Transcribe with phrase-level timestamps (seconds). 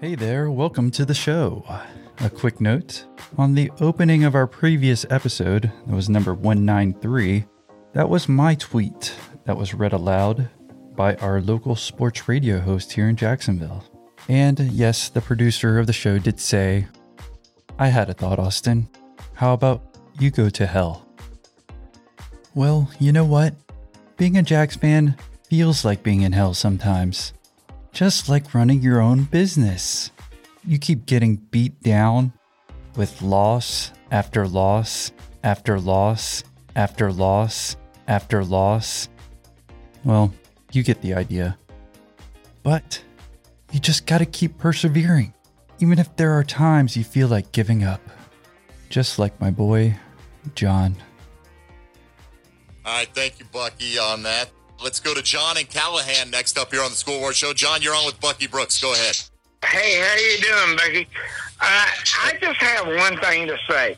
[0.00, 1.64] Hey there, welcome to the show.
[2.20, 3.04] A quick note
[3.36, 7.44] on the opening of our previous episode, that was number 193,
[7.94, 10.48] that was my tweet that was read aloud
[10.94, 13.84] by our local sports radio host here in Jacksonville.
[14.28, 16.86] And yes, the producer of the show did say,
[17.76, 18.88] I had a thought, Austin.
[19.34, 21.08] How about you go to hell?
[22.54, 23.56] Well, you know what?
[24.16, 25.16] Being a Jags fan
[25.50, 27.32] feels like being in hell sometimes
[27.92, 30.10] just like running your own business.
[30.64, 32.32] You keep getting beat down
[32.96, 35.12] with loss after loss
[35.42, 36.44] after loss
[36.76, 37.76] after loss
[38.06, 39.08] after loss.
[40.04, 40.32] Well,
[40.72, 41.58] you get the idea.
[42.62, 43.02] But
[43.72, 45.32] you just gotta keep persevering,
[45.78, 48.00] even if there are times you feel like giving up.
[48.88, 49.96] Just like my boy,
[50.54, 50.96] John.
[52.84, 54.50] All right, thank you, Bucky, on that.
[54.82, 57.52] Let's go to John and Callahan next up here on the School War Show.
[57.52, 58.80] John, you're on with Bucky Brooks.
[58.80, 59.18] Go ahead.
[59.64, 61.08] Hey, how you doing, Bucky?
[61.60, 61.86] Uh,
[62.24, 63.96] I just have one thing to say.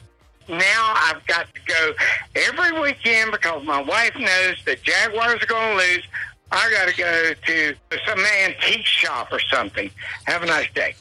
[0.48, 1.92] Now I've got to go
[2.34, 6.06] every weekend because my wife knows that Jaguars are going to lose.
[6.50, 7.74] I got to go to
[8.06, 9.90] some antique shop or something.
[10.24, 10.94] Have a nice day.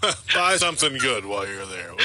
[0.34, 1.92] Buy something good while you're there.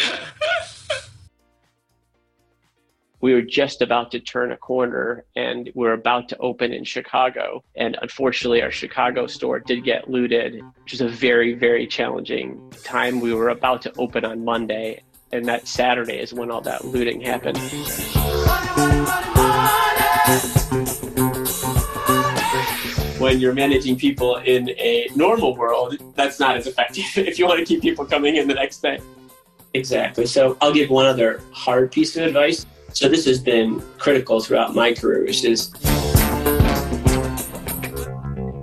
[3.24, 7.64] we were just about to turn a corner and we're about to open in Chicago.
[7.74, 13.22] And unfortunately, our Chicago store did get looted, which was a very, very challenging time.
[13.22, 17.22] We were about to open on Monday, and that Saturday is when all that looting
[17.22, 17.58] happened.
[23.20, 27.60] When you're managing people in a normal world, that's not as effective if you want
[27.60, 29.00] to keep people coming in the next day.
[29.74, 30.26] Exactly.
[30.26, 34.74] So I'll give one other hard piece of advice so this has been critical throughout
[34.74, 35.72] my career, which is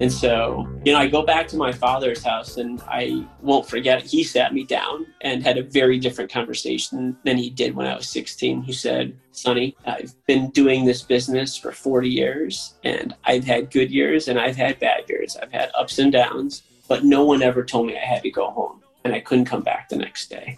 [0.00, 4.02] and so, you know, I go back to my father's house and I won't forget.
[4.02, 7.96] He sat me down and had a very different conversation than he did when I
[7.96, 8.62] was 16.
[8.62, 13.90] He said, Sonny, I've been doing this business for 40 years and I've had good
[13.90, 15.36] years and I've had bad years.
[15.36, 18.48] I've had ups and downs, but no one ever told me I had to go
[18.50, 20.56] home and I couldn't come back the next day.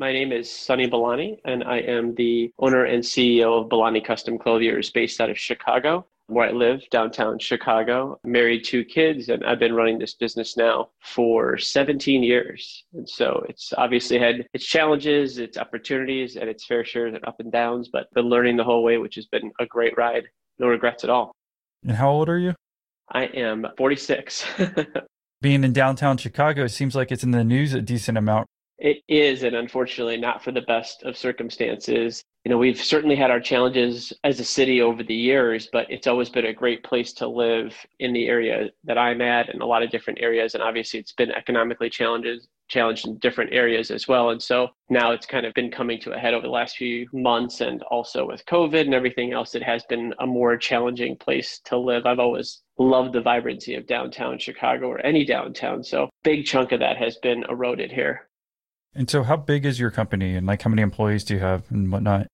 [0.00, 4.38] My name is Sonny Balani, and I am the owner and CEO of Balani Custom
[4.38, 8.20] Clothiers based out of Chicago, where I live, downtown Chicago.
[8.22, 12.84] Married two kids, and I've been running this business now for 17 years.
[12.94, 17.40] And so it's obviously had its challenges, its opportunities, and its fair share of up
[17.40, 20.28] and downs, but been learning the whole way, which has been a great ride.
[20.60, 21.32] No regrets at all.
[21.82, 22.54] And how old are you?
[23.10, 24.46] I am 46.
[25.40, 28.46] Being in downtown Chicago, it seems like it's in the news a decent amount
[28.78, 32.22] it is, and unfortunately, not for the best of circumstances.
[32.44, 36.06] You know, we've certainly had our challenges as a city over the years, but it's
[36.06, 39.66] always been a great place to live in the area that I'm at and a
[39.66, 40.54] lot of different areas.
[40.54, 44.30] And obviously, it's been economically challenges challenged in different areas as well.
[44.30, 47.08] And so now it's kind of been coming to a head over the last few
[47.12, 51.60] months and also with COVID and everything else, it has been a more challenging place
[51.64, 52.06] to live.
[52.06, 55.82] I've always loved the vibrancy of downtown Chicago or any downtown.
[55.82, 58.27] So big chunk of that has been eroded here.
[58.98, 61.62] And so, how big is your company, and like how many employees do you have,
[61.70, 62.26] and whatnot?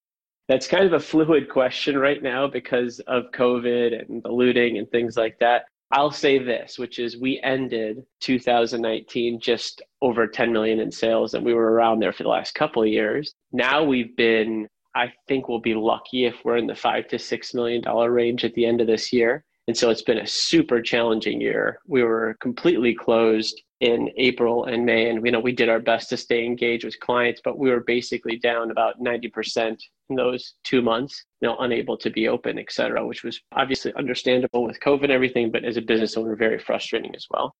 [0.49, 4.91] That's kind of a fluid question right now because of COVID and the looting and
[4.91, 5.67] things like that.
[5.91, 11.45] I'll say this, which is we ended 2019 just over 10 million in sales, and
[11.45, 13.35] we were around there for the last couple of years.
[13.53, 17.53] Now we've been, I think we'll be lucky if we're in the five to six
[17.53, 19.45] million dollar range at the end of this year.
[19.69, 21.79] And so it's been a super challenging year.
[21.87, 26.09] We were completely closed in April and May, and you know we did our best
[26.09, 30.55] to stay engaged with clients, but we were basically down about ninety percent in those
[30.65, 34.81] two months, you know, unable to be open, et cetera, which was obviously understandable with
[34.81, 37.55] COVID and everything, but as a business owner, very frustrating as well.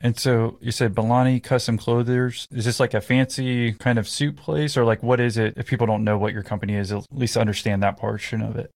[0.00, 2.46] And so you said Balani Custom Clothiers.
[2.52, 5.54] Is this like a fancy kind of suit place, or like what is it?
[5.56, 8.70] If people don't know what your company is, at least understand that portion of it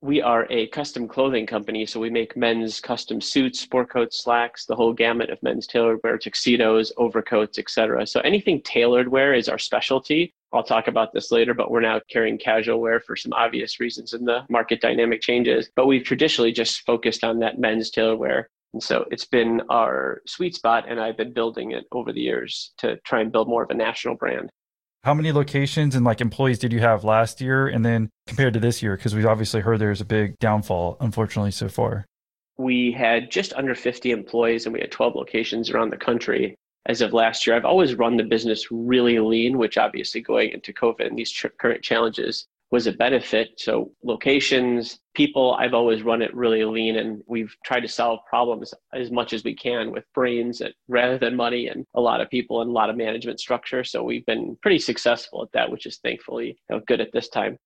[0.00, 4.64] we are a custom clothing company, so we make men's custom suits, sport coats, slacks,
[4.64, 8.06] the whole gamut of men's tailored wear, tuxedos, overcoats, etc.
[8.06, 10.32] So anything tailored wear is our specialty.
[10.52, 14.14] I'll talk about this later, but we're now carrying casual wear for some obvious reasons
[14.14, 15.68] in the market dynamic changes.
[15.74, 18.50] But we've traditionally just focused on that men's tailored wear.
[18.74, 22.72] And so it's been our sweet spot, and I've been building it over the years
[22.78, 24.50] to try and build more of a national brand.
[25.04, 27.68] How many locations and like employees did you have last year?
[27.68, 31.52] And then compared to this year, because we've obviously heard there's a big downfall, unfortunately,
[31.52, 32.04] so far.
[32.58, 36.56] We had just under 50 employees and we had 12 locations around the country
[36.86, 37.54] as of last year.
[37.54, 41.82] I've always run the business really lean, which obviously going into COVID and these current
[41.82, 43.50] challenges was a benefit.
[43.56, 48.74] So locations, people, I've always run it really lean and we've tried to solve problems
[48.92, 52.60] as much as we can with brains rather than money and a lot of people
[52.60, 53.84] and a lot of management structure.
[53.84, 57.28] So we've been pretty successful at that, which is thankfully you know, good at this
[57.28, 57.58] time.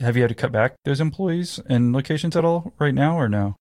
[0.00, 3.28] Have you had to cut back those employees and locations at all right now or
[3.28, 3.56] no?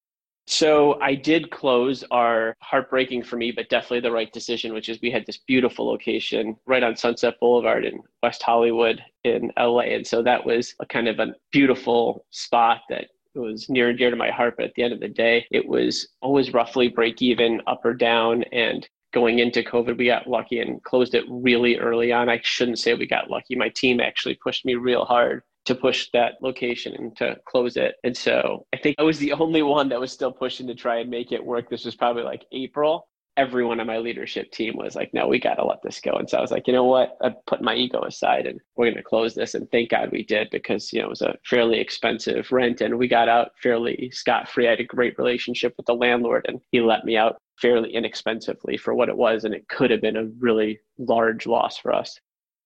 [0.50, 4.98] So I did close our heartbreaking for me, but definitely the right decision, which is
[5.02, 9.82] we had this beautiful location right on Sunset Boulevard in West Hollywood in LA.
[9.82, 14.10] And so that was a kind of a beautiful spot that was near and dear
[14.10, 14.56] to my heart.
[14.56, 17.94] But at the end of the day, it was always roughly break even up or
[17.94, 18.44] down.
[18.54, 22.30] And going into COVID, we got lucky and closed it really early on.
[22.30, 23.56] I shouldn't say we got lucky.
[23.56, 27.96] My team actually pushed me real hard to push that location and to close it.
[28.04, 31.00] And so I think I was the only one that was still pushing to try
[31.00, 31.70] and make it work.
[31.70, 33.08] This was probably like April.
[33.36, 36.14] Everyone on my leadership team was like, no, we got to let this go.
[36.14, 37.18] And so I was like, you know what?
[37.22, 39.54] I put my ego aside and we're going to close this.
[39.54, 42.98] And thank God we did because, you know, it was a fairly expensive rent and
[42.98, 44.66] we got out fairly scot free.
[44.66, 48.76] I had a great relationship with the landlord and he let me out fairly inexpensively
[48.76, 49.44] for what it was.
[49.44, 52.20] And it could have been a really large loss for us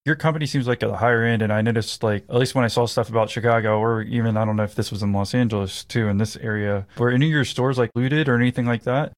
[0.05, 2.67] your company seems like a higher end and i noticed like at least when i
[2.67, 5.83] saw stuff about chicago or even i don't know if this was in los angeles
[5.85, 9.13] too in this area were any of your stores like looted or anything like that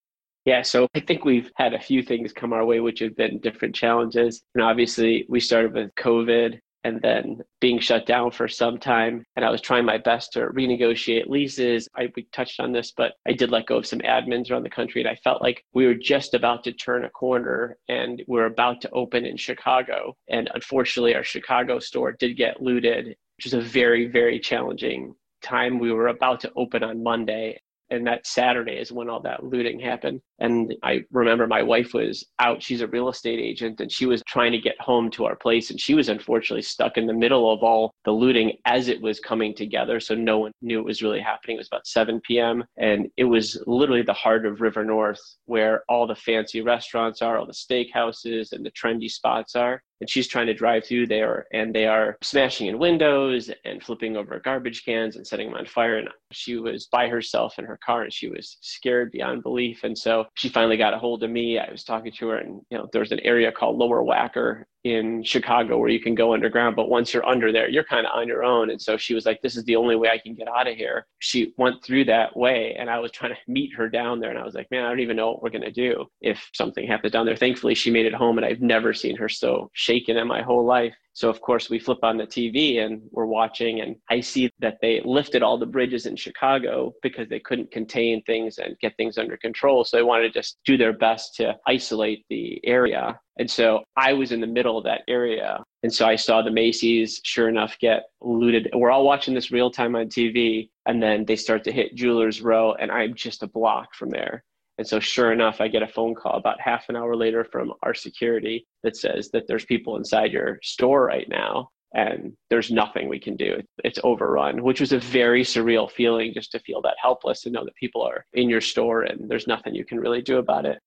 [0.45, 3.39] yeah, so I think we've had a few things come our way, which have been
[3.39, 4.43] different challenges.
[4.53, 9.23] And obviously, we started with COVID and then being shut down for some time.
[9.35, 11.87] And I was trying my best to renegotiate leases.
[11.95, 14.69] I we touched on this, but I did let go of some admins around the
[14.69, 15.01] country.
[15.01, 18.45] And I felt like we were just about to turn a corner and we are
[18.45, 20.15] about to open in Chicago.
[20.29, 23.07] And unfortunately, our Chicago store did get looted,
[23.37, 25.79] which was a very, very challenging time.
[25.79, 27.59] We were about to open on Monday
[27.93, 30.19] and that Saturday is when all that looting happened.
[30.39, 32.61] And I remember my wife was out.
[32.61, 35.69] She's a real estate agent and she was trying to get home to our place.
[35.69, 39.19] And she was unfortunately stuck in the middle of all the looting as it was
[39.19, 39.99] coming together.
[39.99, 41.55] So no one knew it was really happening.
[41.55, 42.63] It was about 7 p.m.
[42.77, 47.37] And it was literally the heart of River North where all the fancy restaurants are,
[47.37, 51.45] all the steakhouses and the trendy spots are and she's trying to drive through there
[51.53, 55.65] and they are smashing in windows and flipping over garbage cans and setting them on
[55.65, 55.97] fire.
[55.97, 59.83] And she was by herself in her car and she was scared beyond belief.
[59.83, 61.59] And so she finally got a hold of me.
[61.59, 65.23] I was talking to her and you know there's an area called Lower Wacker in
[65.23, 68.27] Chicago where you can go underground, but once you're under there, you're kind of on
[68.27, 68.69] your own.
[68.69, 70.75] And so she was like, This is the only way I can get out of
[70.75, 71.05] here.
[71.19, 74.29] She went through that way, and I was trying to meet her down there.
[74.29, 76.49] And I was like, Man, I don't even know what we're going to do if
[76.53, 77.35] something happens down there.
[77.35, 80.65] Thankfully, she made it home, and I've never seen her so shaken in my whole
[80.65, 80.93] life.
[81.13, 84.79] So, of course, we flip on the TV and we're watching, and I see that
[84.81, 89.17] they lifted all the bridges in Chicago because they couldn't contain things and get things
[89.17, 89.83] under control.
[89.83, 93.19] So, they wanted to just do their best to isolate the area.
[93.37, 95.63] And so I was in the middle of that area.
[95.81, 98.69] And so I saw the Macy's, sure enough, get looted.
[98.73, 100.69] We're all watching this real time on TV.
[100.85, 104.43] And then they start to hit Jewelers Row, and I'm just a block from there.
[104.77, 107.73] And so, sure enough, I get a phone call about half an hour later from
[107.83, 113.07] our security that says that there's people inside your store right now and there's nothing
[113.07, 113.61] we can do.
[113.83, 117.65] It's overrun, which was a very surreal feeling just to feel that helpless and know
[117.65, 120.79] that people are in your store and there's nothing you can really do about it.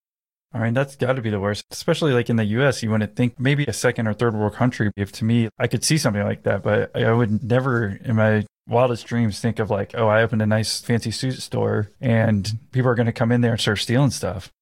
[0.52, 2.82] I mean, that's got to be the worst, especially like in the US.
[2.82, 4.90] You wouldn't think maybe a second or third world country.
[4.96, 8.46] If to me, I could see something like that, but I would never in my
[8.66, 12.90] wildest dreams think of like, oh, I opened a nice fancy suit store and people
[12.90, 14.52] are going to come in there and start stealing stuff.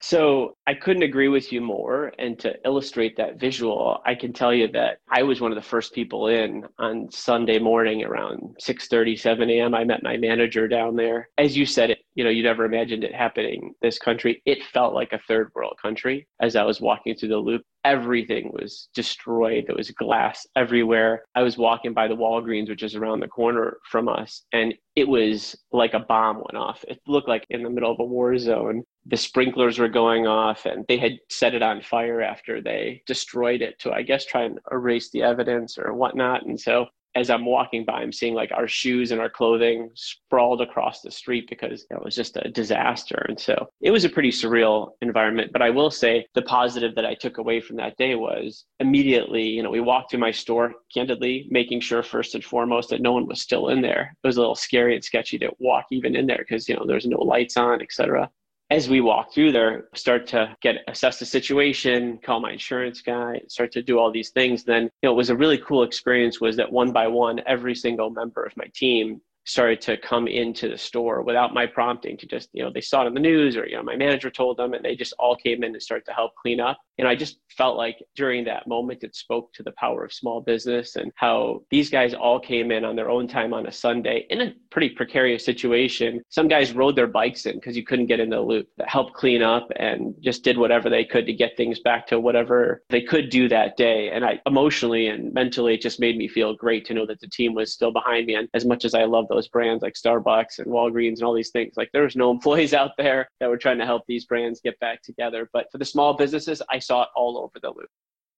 [0.00, 2.12] So I couldn't agree with you more.
[2.18, 5.62] And to illustrate that visual, I can tell you that I was one of the
[5.62, 9.74] first people in on Sunday morning around 6 30, 7 a.m.
[9.74, 11.30] I met my manager down there.
[11.38, 14.42] As you said it, you know, you never imagined it happening this country.
[14.44, 17.62] It felt like a third world country as I was walking through the loop.
[17.84, 19.64] Everything was destroyed.
[19.66, 21.24] There was glass everywhere.
[21.34, 25.06] I was walking by the Walgreens, which is around the corner from us, and it
[25.06, 26.84] was like a bomb went off.
[26.88, 30.64] It looked like in the middle of a war zone the sprinklers were going off
[30.64, 34.44] and they had set it on fire after they destroyed it to i guess try
[34.44, 38.50] and erase the evidence or whatnot and so as i'm walking by i'm seeing like
[38.52, 43.24] our shoes and our clothing sprawled across the street because it was just a disaster.
[43.28, 45.52] And so it was a pretty surreal environment.
[45.52, 49.42] But i will say the positive that i took away from that day was immediately
[49.42, 53.12] you know we walked through my store candidly making sure first and foremost that no
[53.12, 54.14] one was still in there.
[54.22, 56.84] It was a little scary and sketchy to walk even in there because you know
[56.86, 58.30] there's no lights on etc
[58.74, 63.40] as we walk through there, start to get assess the situation, call my insurance guy,
[63.46, 64.64] start to do all these things.
[64.64, 67.76] Then, you know, it was a really cool experience was that one by one, every
[67.76, 72.26] single member of my team started to come into the store without my prompting to
[72.26, 74.56] just, you know, they saw it on the news or, you know, my manager told
[74.56, 76.78] them and they just all came in and started to help clean up.
[76.98, 80.40] And I just felt like during that moment, it spoke to the power of small
[80.40, 84.26] business and how these guys all came in on their own time on a Sunday
[84.30, 86.22] in a pretty precarious situation.
[86.28, 89.14] Some guys rode their bikes in because you couldn't get in the loop, that helped
[89.14, 93.02] clean up and just did whatever they could to get things back to whatever they
[93.02, 94.10] could do that day.
[94.10, 97.28] And I emotionally and mentally, it just made me feel great to know that the
[97.28, 98.34] team was still behind me.
[98.34, 101.50] And as much as I love those brands like Starbucks and Walgreens and all these
[101.50, 104.60] things, like there was no employees out there that were trying to help these brands
[104.60, 105.48] get back together.
[105.52, 107.88] But for the small businesses, I saw it all over the loop.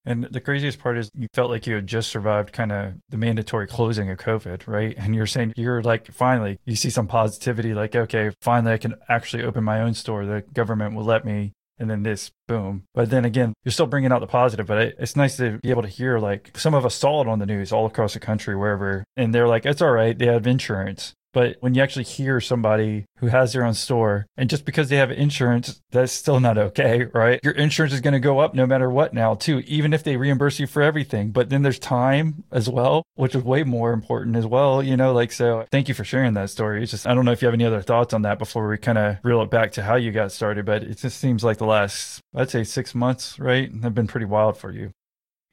[0.08, 3.16] And the craziest part is you felt like you had just survived kind of the
[3.16, 4.94] mandatory closing of COVID, right?
[4.96, 8.94] And you're saying you're like, finally, you see some positivity, like, okay, finally, I can
[9.08, 10.24] actually open my own store.
[10.24, 11.52] The government will let me.
[11.78, 12.84] And then this, boom.
[12.94, 14.66] But then again, you're still bringing out the positive.
[14.66, 17.40] But it's nice to be able to hear, like, some of us saw it on
[17.40, 19.04] the news all across the country, wherever.
[19.16, 20.16] And they're like, it's all right.
[20.16, 21.14] They have insurance.
[21.36, 24.96] But when you actually hear somebody who has their own store, and just because they
[24.96, 27.38] have insurance, that's still not okay, right?
[27.44, 30.16] Your insurance is going to go up no matter what now, too, even if they
[30.16, 31.32] reimburse you for everything.
[31.32, 35.12] But then there's time as well, which is way more important as well, you know?
[35.12, 36.82] Like, so thank you for sharing that story.
[36.82, 38.78] It's just, I don't know if you have any other thoughts on that before we
[38.78, 41.58] kind of reel it back to how you got started, but it just seems like
[41.58, 43.70] the last, I'd say six months, right?
[43.82, 44.90] Have been pretty wild for you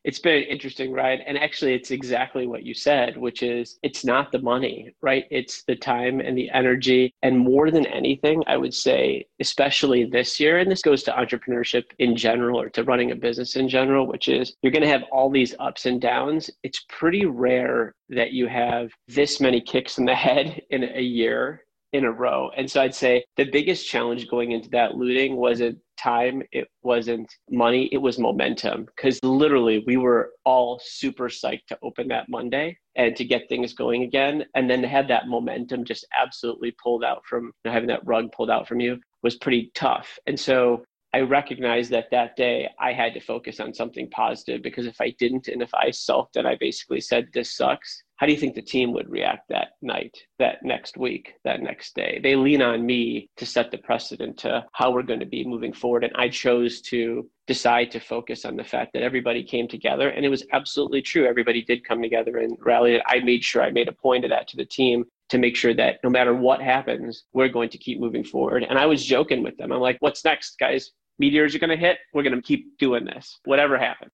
[0.04, 1.22] it's been an interesting ride.
[1.26, 5.26] And actually, it's exactly what you said, which is it's not the money, right?
[5.32, 7.14] It's the time and the energy.
[7.22, 11.86] And more than anything, I would say, especially this year, and this goes to entrepreneurship
[12.00, 15.04] in general or to running a business in general, which is you're going to have
[15.12, 16.50] all these ups and downs.
[16.64, 21.64] It's pretty rare that you have this many kicks in the head in a year
[21.94, 22.50] in a row.
[22.58, 27.34] And so I'd say the biggest challenge going into that looting wasn't time, it wasn't
[27.50, 28.86] money, it was momentum.
[28.86, 33.74] Because literally, we were all super psyched to open that Monday and to get things
[33.74, 34.46] going again.
[34.56, 38.06] And then to have that momentum just absolutely pulled out from you know, having that
[38.06, 40.20] rug pulled out from you was pretty tough.
[40.28, 44.88] And so I recognized that that day I had to focus on something positive because
[44.88, 48.32] if I didn't and if I sulked and I basically said, this sucks, how do
[48.32, 52.20] you think the team would react that night, that next week, that next day?
[52.24, 55.74] They lean on me to set the precedent to how we're going to be moving
[55.74, 56.04] forward.
[56.04, 60.10] And I chose to decide to focus on the fact that everybody came together.
[60.10, 61.28] And it was absolutely true.
[61.28, 63.02] Everybody did come together and rallied.
[63.06, 65.76] I made sure I made a point of that to the team to make sure
[65.76, 68.66] that no matter what happens, we're going to keep moving forward.
[68.68, 69.72] And I was joking with them.
[69.72, 70.92] I'm like, what's next, guys?
[71.20, 71.98] Meteors are going to hit.
[72.14, 74.12] We're going to keep doing this, whatever happens.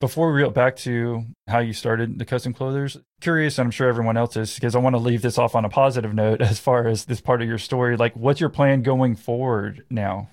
[0.00, 3.88] Before we reel back to how you started the custom clothiers, curious, and I'm sure
[3.88, 6.58] everyone else is, because I want to leave this off on a positive note as
[6.58, 7.96] far as this part of your story.
[7.96, 10.28] Like, what's your plan going forward now?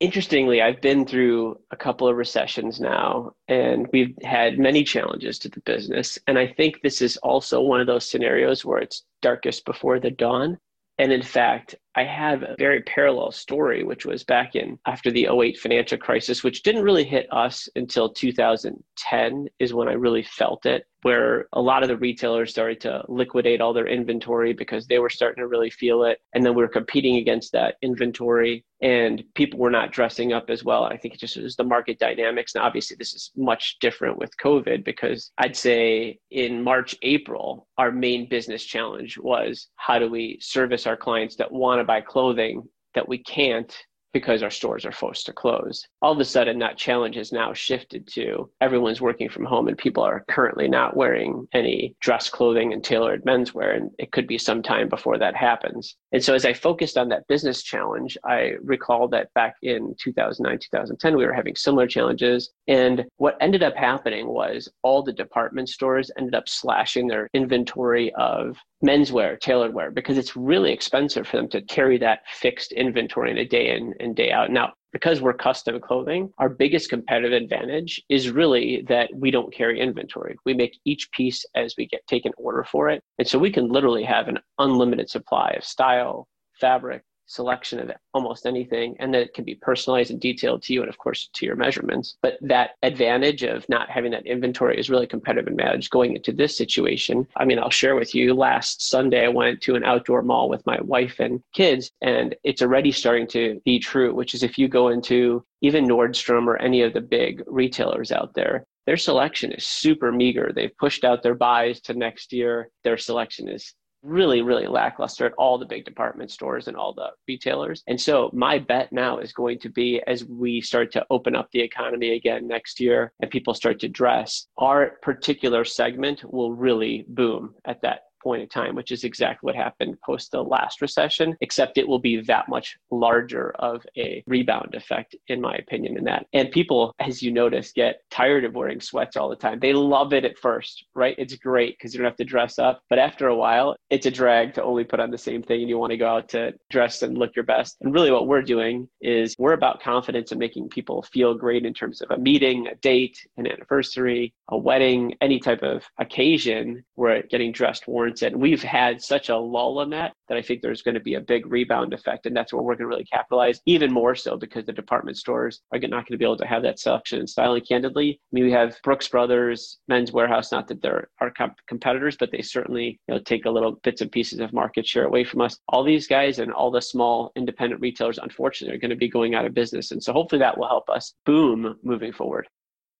[0.00, 5.48] Interestingly, I've been through a couple of recessions now, and we've had many challenges to
[5.48, 6.18] the business.
[6.26, 10.10] And I think this is also one of those scenarios where it's darkest before the
[10.10, 10.58] dawn.
[10.98, 15.28] And in fact, I have a very parallel story, which was back in after the
[15.28, 20.66] 08 financial crisis, which didn't really hit us until 2010 is when I really felt
[20.66, 24.98] it where a lot of the retailers started to liquidate all their inventory because they
[24.98, 26.18] were starting to really feel it.
[26.34, 30.64] And then we were competing against that inventory and people were not dressing up as
[30.64, 30.82] well.
[30.82, 32.56] I think it just was the market dynamics.
[32.56, 37.92] And obviously, this is much different with COVID because I'd say in March, April, our
[37.92, 42.62] main business challenge was how do we service our clients that want to buy clothing
[42.94, 43.72] that we can't
[44.16, 45.86] because our stores are forced to close.
[46.00, 49.76] All of a sudden, that challenge has now shifted to everyone's working from home and
[49.76, 53.76] people are currently not wearing any dress clothing and tailored menswear.
[53.76, 55.96] And it could be some time before that happens.
[56.12, 60.60] And so, as I focused on that business challenge, I recall that back in 2009,
[60.60, 62.48] 2010, we were having similar challenges.
[62.68, 68.14] And what ended up happening was all the department stores ended up slashing their inventory
[68.14, 73.30] of menswear, tailored wear, because it's really expensive for them to carry that fixed inventory
[73.30, 73.70] in a day
[74.14, 74.50] day out.
[74.50, 79.80] Now, because we're custom clothing, our biggest competitive advantage is really that we don't carry
[79.80, 80.36] inventory.
[80.46, 83.02] We make each piece as we get taken order for it.
[83.18, 86.26] And so we can literally have an unlimited supply of style,
[86.60, 90.80] fabric, selection of almost anything and that it can be personalized and detailed to you
[90.80, 92.16] and of course to your measurements.
[92.22, 96.56] But that advantage of not having that inventory is really competitive advantage going into this
[96.56, 97.26] situation.
[97.36, 100.64] I mean i'll share with you last sunday i went to an outdoor mall with
[100.66, 104.68] my wife and kids and it's already starting to be true which is if you
[104.68, 109.64] go into even nordstrom or any of the big retailers out there their selection is
[109.64, 110.52] super meager.
[110.54, 112.70] They've pushed out their buys to next year.
[112.84, 117.10] Their selection is really, really lackluster at all the big department stores and all the
[117.28, 117.82] retailers.
[117.86, 121.48] And so my bet now is going to be as we start to open up
[121.52, 127.04] the economy again next year and people start to dress, our particular segment will really
[127.08, 131.36] boom at that point in time, which is exactly what happened post the last recession,
[131.40, 136.02] except it will be that much larger of a rebound effect, in my opinion, in
[136.02, 136.26] that.
[136.32, 139.60] And people, as you notice, get tired of wearing sweats all the time.
[139.60, 141.14] They love it at first, right?
[141.18, 142.80] It's great because you don't have to dress up.
[142.90, 145.68] But after a while, it's a drag to only put on the same thing and
[145.68, 147.76] you want to go out to dress and look your best.
[147.80, 151.74] And really, what we're doing is we're about confidence and making people feel great in
[151.74, 157.22] terms of a meeting, a date, an anniversary, a wedding, any type of occasion where
[157.22, 158.32] getting dressed warrants it.
[158.32, 161.14] And we've had such a lull in that that I think there's going to be
[161.14, 162.26] a big rebound effect.
[162.26, 165.60] And that's where we're going to really capitalize even more so because the department stores
[165.72, 168.20] are not going to be able to have that selection and styling candidly.
[168.20, 172.30] I mean, we have Brooks Brothers, Men's Wearhouse, not that they're our comp- competitors, but
[172.32, 175.40] they certainly you know, take a little bits and pieces of market share away from
[175.40, 175.58] us.
[175.68, 179.34] All these guys and all the small independent retailers, unfortunately, are going to be going
[179.34, 179.92] out of business.
[179.92, 182.48] And so hopefully that will help us boom moving forward.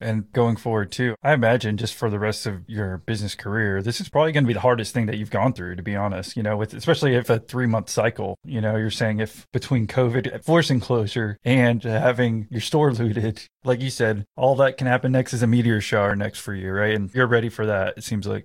[0.00, 4.00] And going forward too, I imagine just for the rest of your business career, this
[4.00, 6.36] is probably going to be the hardest thing that you've gone through, to be honest.
[6.36, 9.86] You know, with especially if a three month cycle, you know, you're saying if between
[9.86, 15.12] COVID forcing closure and having your store looted, like you said, all that can happen
[15.12, 16.94] next is a meteor shower next for you, right?
[16.94, 18.44] And you're ready for that, it seems like.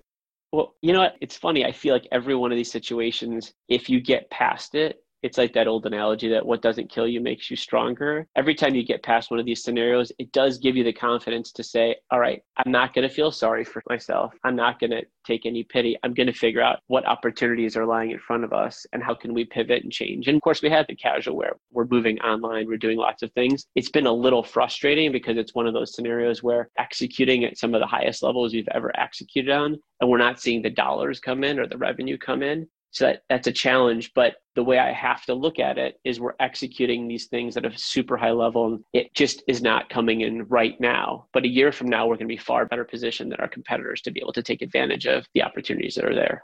[0.53, 1.15] Well, you know what?
[1.22, 1.65] It's funny.
[1.65, 5.53] I feel like every one of these situations, if you get past it, it's like
[5.53, 8.27] that old analogy that what doesn't kill you makes you stronger.
[8.35, 11.51] Every time you get past one of these scenarios, it does give you the confidence
[11.53, 14.33] to say, all right, I'm not going to feel sorry for myself.
[14.43, 15.97] I'm not going to take any pity.
[16.03, 19.13] I'm going to figure out what opportunities are lying in front of us and how
[19.13, 20.27] can we pivot and change.
[20.27, 21.53] And of course, we have the casual wear.
[21.71, 23.65] We're moving online, we're doing lots of things.
[23.75, 27.73] It's been a little frustrating because it's one of those scenarios where executing at some
[27.73, 31.43] of the highest levels we've ever executed on, and we're not seeing the dollars come
[31.43, 32.67] in or the revenue come in.
[32.91, 34.12] So that, that's a challenge.
[34.13, 37.65] But the way I have to look at it is we're executing these things at
[37.65, 41.27] a super high level and it just is not coming in right now.
[41.33, 44.01] But a year from now, we're going to be far better positioned than our competitors
[44.01, 46.43] to be able to take advantage of the opportunities that are there.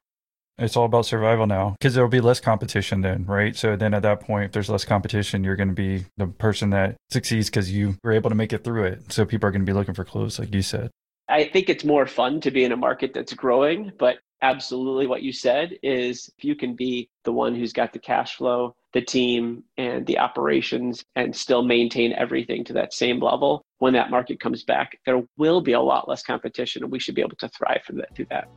[0.59, 3.55] It's all about survival now because there'll be less competition then, right?
[3.55, 6.71] So then at that point, if there's less competition, you're going to be the person
[6.71, 9.11] that succeeds because you were able to make it through it.
[9.11, 10.89] So people are going to be looking for clues, like you said.
[11.29, 15.23] I think it's more fun to be in a market that's growing, but absolutely what
[15.23, 19.01] you said is if you can be the one who's got the cash flow, the
[19.01, 24.39] team, and the operations and still maintain everything to that same level, when that market
[24.39, 27.49] comes back, there will be a lot less competition and we should be able to
[27.49, 28.47] thrive for that, through that.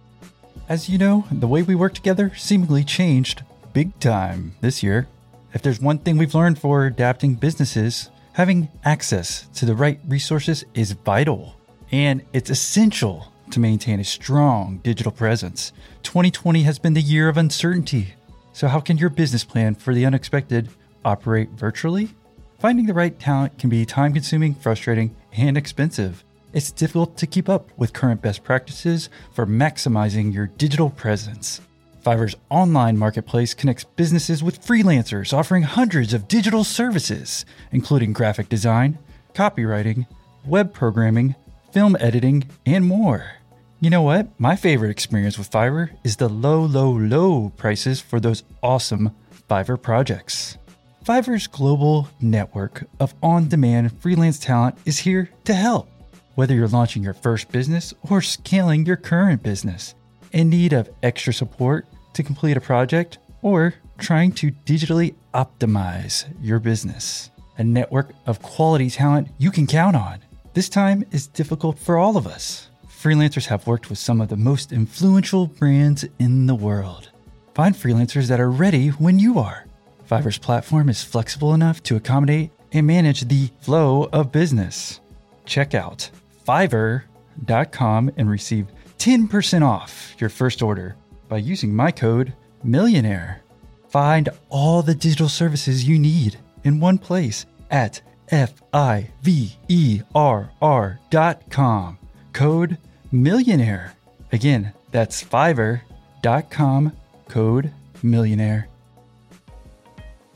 [0.68, 5.08] As you know, the way we work together seemingly changed big time this year.
[5.52, 10.64] If there's one thing we've learned for adapting businesses, having access to the right resources
[10.74, 11.56] is vital.
[11.90, 15.72] And it's essential to maintain a strong digital presence.
[16.02, 18.14] 2020 has been the year of uncertainty.
[18.52, 20.68] So, how can your business plan for the unexpected
[21.04, 22.10] operate virtually?
[22.58, 26.24] Finding the right talent can be time consuming, frustrating, and expensive.
[26.52, 31.60] It's difficult to keep up with current best practices for maximizing your digital presence.
[32.04, 38.98] Fiverr's online marketplace connects businesses with freelancers offering hundreds of digital services, including graphic design,
[39.34, 40.06] copywriting,
[40.44, 41.34] web programming,
[41.72, 43.39] film editing, and more.
[43.82, 44.28] You know what?
[44.38, 49.16] My favorite experience with Fiverr is the low, low, low prices for those awesome
[49.48, 50.58] Fiverr projects.
[51.02, 55.88] Fiverr's global network of on demand freelance talent is here to help.
[56.34, 59.94] Whether you're launching your first business or scaling your current business,
[60.32, 66.58] in need of extra support to complete a project, or trying to digitally optimize your
[66.58, 70.20] business, a network of quality talent you can count on.
[70.52, 72.69] This time is difficult for all of us
[73.00, 77.08] freelancers have worked with some of the most influential brands in the world.
[77.54, 79.64] Find freelancers that are ready when you are.
[80.06, 85.00] Fiverr's platform is flexible enough to accommodate and manage the flow of business.
[85.46, 86.10] Check out
[86.46, 88.66] fiverr.com and receive
[88.98, 90.94] 10% off your first order
[91.26, 93.40] by using my code millionaire.
[93.88, 100.02] Find all the digital services you need in one place at F I V E
[100.14, 101.98] R R dot com.
[102.32, 102.76] Code
[103.12, 103.94] millionaire.
[104.32, 106.92] Again, that's fiverr.com
[107.28, 108.68] code millionaire.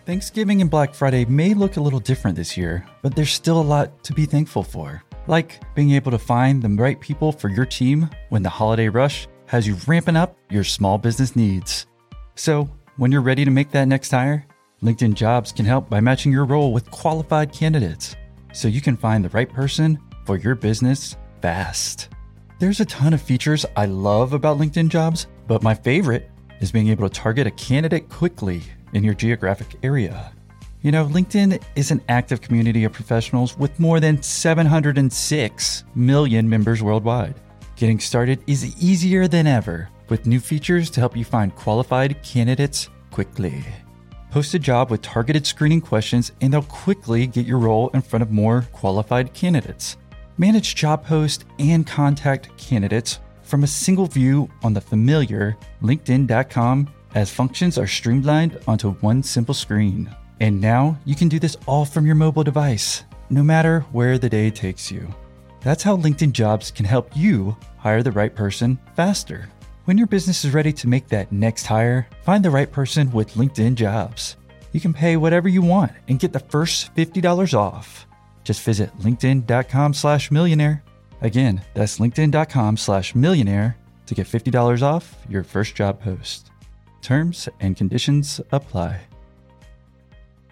[0.06, 3.62] Thanksgiving and Black Friday may look a little different this year, but there's still a
[3.62, 5.02] lot to be thankful for.
[5.26, 9.26] Like being able to find the right people for your team when the holiday rush
[9.46, 11.87] has you ramping up your small business needs.
[12.34, 14.46] So, when you're ready to make that next hire,
[14.82, 18.14] LinkedIn Jobs can help by matching your role with qualified candidates
[18.52, 22.13] so you can find the right person for your business fast.
[22.60, 26.86] There's a ton of features I love about LinkedIn jobs, but my favorite is being
[26.88, 28.62] able to target a candidate quickly
[28.92, 30.32] in your geographic area.
[30.80, 36.80] You know, LinkedIn is an active community of professionals with more than 706 million members
[36.80, 37.34] worldwide.
[37.74, 42.88] Getting started is easier than ever with new features to help you find qualified candidates
[43.10, 43.64] quickly.
[44.30, 48.22] Post a job with targeted screening questions, and they'll quickly get your role in front
[48.22, 49.96] of more qualified candidates.
[50.37, 57.31] Manage job posts and contact candidates from a single view on the familiar LinkedIn.com as
[57.31, 60.14] functions are streamlined onto one simple screen.
[60.40, 64.29] And now you can do this all from your mobile device, no matter where the
[64.29, 65.14] day takes you.
[65.61, 69.49] That's how LinkedIn Jobs can help you hire the right person faster.
[69.85, 73.35] When your business is ready to make that next hire, find the right person with
[73.35, 74.37] LinkedIn Jobs.
[74.73, 78.07] You can pay whatever you want and get the first $50 off.
[78.44, 80.83] Just visit linkedin.com slash millionaire.
[81.20, 83.76] Again, that's linkedin.com slash millionaire
[84.07, 86.50] to get $50 off your first job post.
[87.00, 89.00] Terms and conditions apply.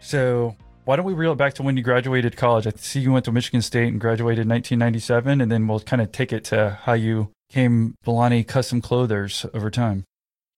[0.01, 2.67] So, why don't we reel it back to when you graduated college?
[2.67, 6.03] I see you went to Michigan State and graduated in 1997, and then we'll kind
[6.03, 10.05] of take it to how you came Balani Custom Clothiers over time?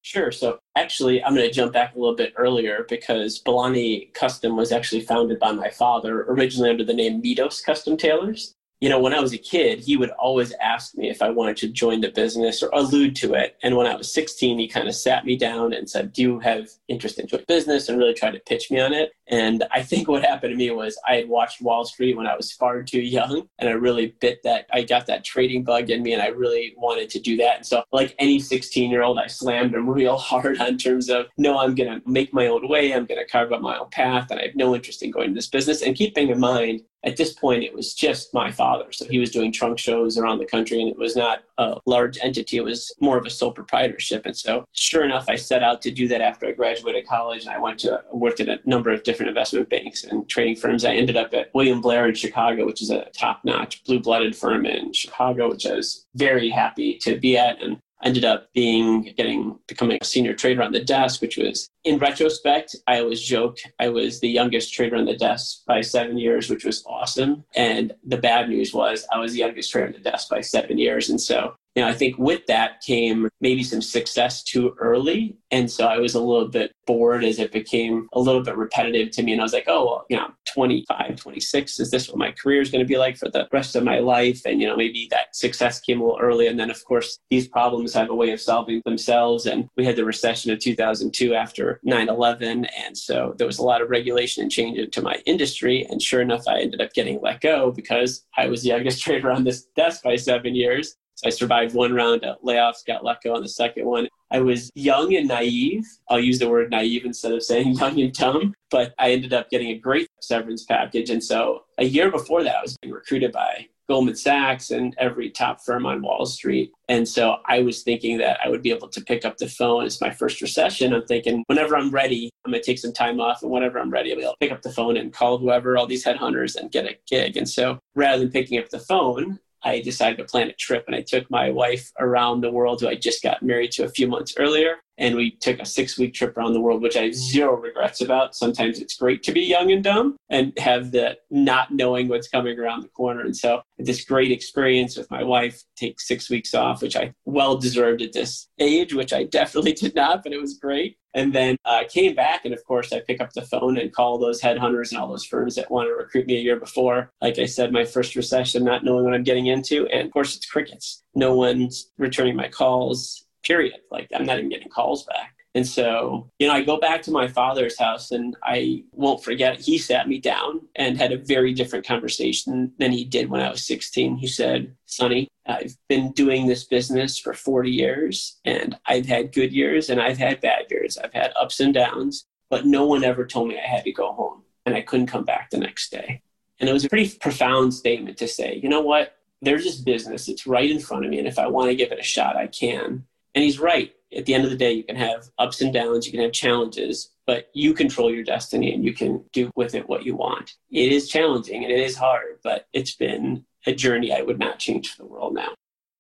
[0.05, 0.31] Sure.
[0.31, 4.71] So actually, I'm going to jump back a little bit earlier because Balani Custom was
[4.71, 9.15] actually founded by my father, originally under the name Mitos Custom Tailors you know, when
[9.15, 12.11] I was a kid, he would always ask me if I wanted to join the
[12.11, 13.57] business or allude to it.
[13.63, 16.39] And when I was 16, he kind of sat me down and said, Do you
[16.41, 17.89] have interest in joining business?
[17.89, 19.13] and really tried to pitch me on it.
[19.29, 22.37] And I think what happened to me was I had watched Wall Street when I
[22.37, 23.49] was far too young.
[23.59, 26.75] And I really bit that, I got that trading bug in me and I really
[26.77, 27.57] wanted to do that.
[27.57, 31.29] And so, like any 16 year old, I slammed him real hard on terms of,
[31.39, 32.93] No, I'm going to make my own way.
[32.93, 34.31] I'm going to carve out my own path.
[34.31, 35.81] And I have no interest in going to this business.
[35.81, 38.91] And keeping in mind, at this point, it was just my father.
[38.91, 42.19] So he was doing trunk shows around the country, and it was not a large
[42.23, 42.57] entity.
[42.57, 44.25] It was more of a sole proprietorship.
[44.25, 47.43] And so, sure enough, I set out to do that after I graduated college.
[47.43, 50.85] And I went to worked at a number of different investment banks and trading firms.
[50.85, 54.35] I ended up at William Blair in Chicago, which is a top notch blue blooded
[54.35, 57.63] firm in Chicago, which I was very happy to be at.
[57.63, 61.99] And ended up being getting becoming a senior trader on the desk, which was in
[61.99, 66.49] retrospect, I always joke I was the youngest trader on the desk by seven years,
[66.49, 67.45] which was awesome.
[67.55, 70.79] And the bad news was I was the youngest trader on the desk by seven
[70.79, 71.11] years.
[71.11, 75.37] And so know, I think with that came maybe some success too early.
[75.51, 79.11] And so I was a little bit bored as it became a little bit repetitive
[79.13, 79.33] to me.
[79.33, 82.61] And I was like, oh, well, you know, 25, 26, is this what my career
[82.61, 84.43] is going to be like for the rest of my life?
[84.45, 86.47] And, you know, maybe that success came a little early.
[86.47, 89.47] And then, of course, these problems have a way of solving themselves.
[89.47, 92.67] And we had the recession of 2002 after 9 11.
[92.67, 95.87] And so there was a lot of regulation and change into my industry.
[95.91, 99.31] And sure enough, I ended up getting let go because I was the youngest trader
[99.31, 100.97] on this desk by seven years.
[101.17, 104.09] So I survived one round of layoffs, got let go on the second one.
[104.31, 105.85] I was young and naive.
[106.09, 109.51] I'll use the word naive instead of saying young and dumb, but I ended up
[109.51, 111.11] getting a great severance package.
[111.11, 115.31] And so a year before that, I was being recruited by Goldman Sachs and every
[115.31, 116.73] top firm on Wall Street.
[116.89, 119.85] And so I was thinking that I would be able to pick up the phone.
[119.85, 120.95] It's my first recession.
[120.95, 123.43] I'm thinking whenever I'm ready, I'm going to take some time off.
[123.43, 125.77] And whenever I'm ready, I'll be able to pick up the phone and call whoever,
[125.77, 127.37] all these headhunters, and get a gig.
[127.37, 130.95] And so rather than picking up the phone, I decided to plan a trip and
[130.95, 134.07] I took my wife around the world who I just got married to a few
[134.07, 134.77] months earlier.
[134.99, 138.01] And we took a six week trip around the world, which I have zero regrets
[138.01, 138.35] about.
[138.35, 142.59] Sometimes it's great to be young and dumb and have the not knowing what's coming
[142.59, 143.23] around the corner.
[143.23, 147.57] And so this great experience with my wife, take six weeks off, which I well
[147.57, 150.97] deserved at this age, which I definitely did not, but it was great.
[151.17, 154.19] And then uh, came back, and of course, I pick up the phone and call
[154.19, 157.13] those headhunters and all those firms that want to recruit me a year before.
[157.23, 160.35] Like I said, my first recession, not knowing what I'm getting into, and of course,
[160.35, 161.05] it's crickets.
[161.15, 163.24] No one's returning my calls.
[163.45, 163.81] Period.
[163.91, 165.35] Like I'm not even getting calls back.
[165.57, 169.61] And so, you know, I go back to my father's house and I won't forget,
[169.61, 173.51] he sat me down and had a very different conversation than he did when I
[173.51, 174.17] was 16.
[174.17, 179.53] He said, Sonny, I've been doing this business for 40 years and I've had good
[179.53, 180.99] years and I've had bad years.
[180.99, 184.13] I've had ups and downs, but no one ever told me I had to go
[184.13, 186.21] home and I couldn't come back the next day.
[186.59, 189.19] And it was a pretty profound statement to say, you know what?
[189.41, 190.29] There's this business.
[190.29, 191.19] It's right in front of me.
[191.19, 193.05] And if I want to give it a shot, I can.
[193.35, 196.07] And he's right at the end of the day, you can have ups and downs,
[196.07, 199.89] you can have challenges, but you control your destiny and you can do with it
[199.89, 200.53] what you want.
[200.71, 204.59] It is challenging and it is hard, but it's been a journey I would not
[204.59, 205.55] change for the world now.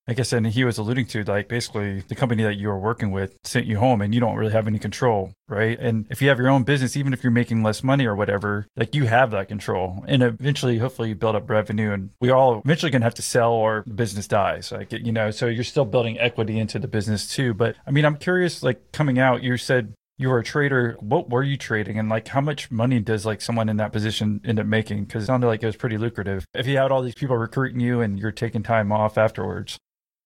[0.06, 3.10] I guess, and he was alluding to like basically the company that you were working
[3.10, 5.78] with sent you home and you don't really have any control, right?
[5.80, 8.66] And if you have your own business, even if you're making less money or whatever,
[8.76, 10.04] like you have that control.
[10.06, 13.52] And eventually, hopefully, you build up revenue and we all eventually gonna have to sell
[13.52, 14.70] or the business dies.
[14.72, 17.54] Like, you know, so you're still building equity into the business too.
[17.54, 20.96] But I mean, I'm curious, like coming out, you said you were a trader.
[21.00, 24.40] What were you trading, and like how much money does like someone in that position
[24.44, 25.04] end up making?
[25.04, 26.44] Because it sounded like it was pretty lucrative.
[26.54, 29.78] If you had all these people recruiting you and you're taking time off afterwards.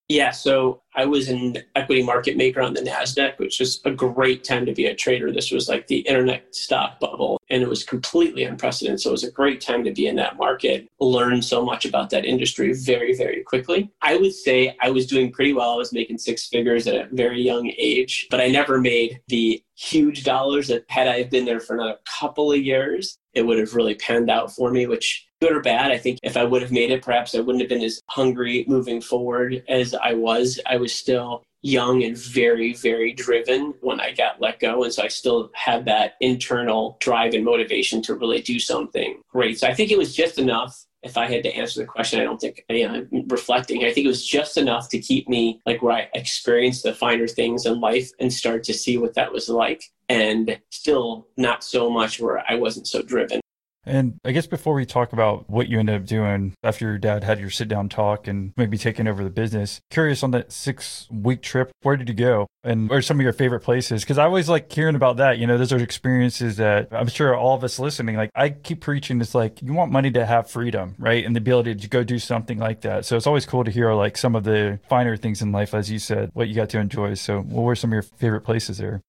[0.08, 4.42] Yeah, so I was an equity market maker on the NASDAQ, which was a great
[4.42, 5.30] time to be a trader.
[5.30, 9.02] This was like the internet stock bubble, and it was completely unprecedented.
[9.02, 12.08] So it was a great time to be in that market, learn so much about
[12.10, 13.90] that industry very, very quickly.
[14.00, 15.72] I would say I was doing pretty well.
[15.72, 19.62] I was making six figures at a very young age, but I never made the
[19.76, 23.74] huge dollars that had I been there for another couple of years, it would have
[23.74, 25.90] really panned out for me, which good or bad.
[25.90, 28.64] I think if I would have made it, perhaps I wouldn't have been as hungry
[28.66, 30.58] moving forward as I was.
[30.66, 34.84] I was still young and very, very driven when I got let go.
[34.84, 39.58] And so I still had that internal drive and motivation to really do something great.
[39.58, 40.84] So I think it was just enough.
[41.04, 44.04] If I had to answer the question, I don't think, you know, reflecting, I think
[44.04, 47.80] it was just enough to keep me like where I experienced the finer things in
[47.80, 49.84] life and start to see what that was like.
[50.08, 53.40] And still not so much where I wasn't so driven.
[53.88, 57.24] And I guess before we talk about what you ended up doing after your dad
[57.24, 61.08] had your sit down talk and maybe taking over the business, curious on that six
[61.10, 62.46] week trip, where did you go?
[62.62, 64.02] And are some of your favorite places?
[64.02, 65.38] Because I always like hearing about that.
[65.38, 68.82] You know, those are experiences that I'm sure all of us listening, like I keep
[68.82, 71.24] preaching, it's like you want money to have freedom, right?
[71.24, 73.06] And the ability to go do something like that.
[73.06, 75.90] So it's always cool to hear like some of the finer things in life, as
[75.90, 77.14] you said, what you got to enjoy.
[77.14, 79.00] So what were some of your favorite places there?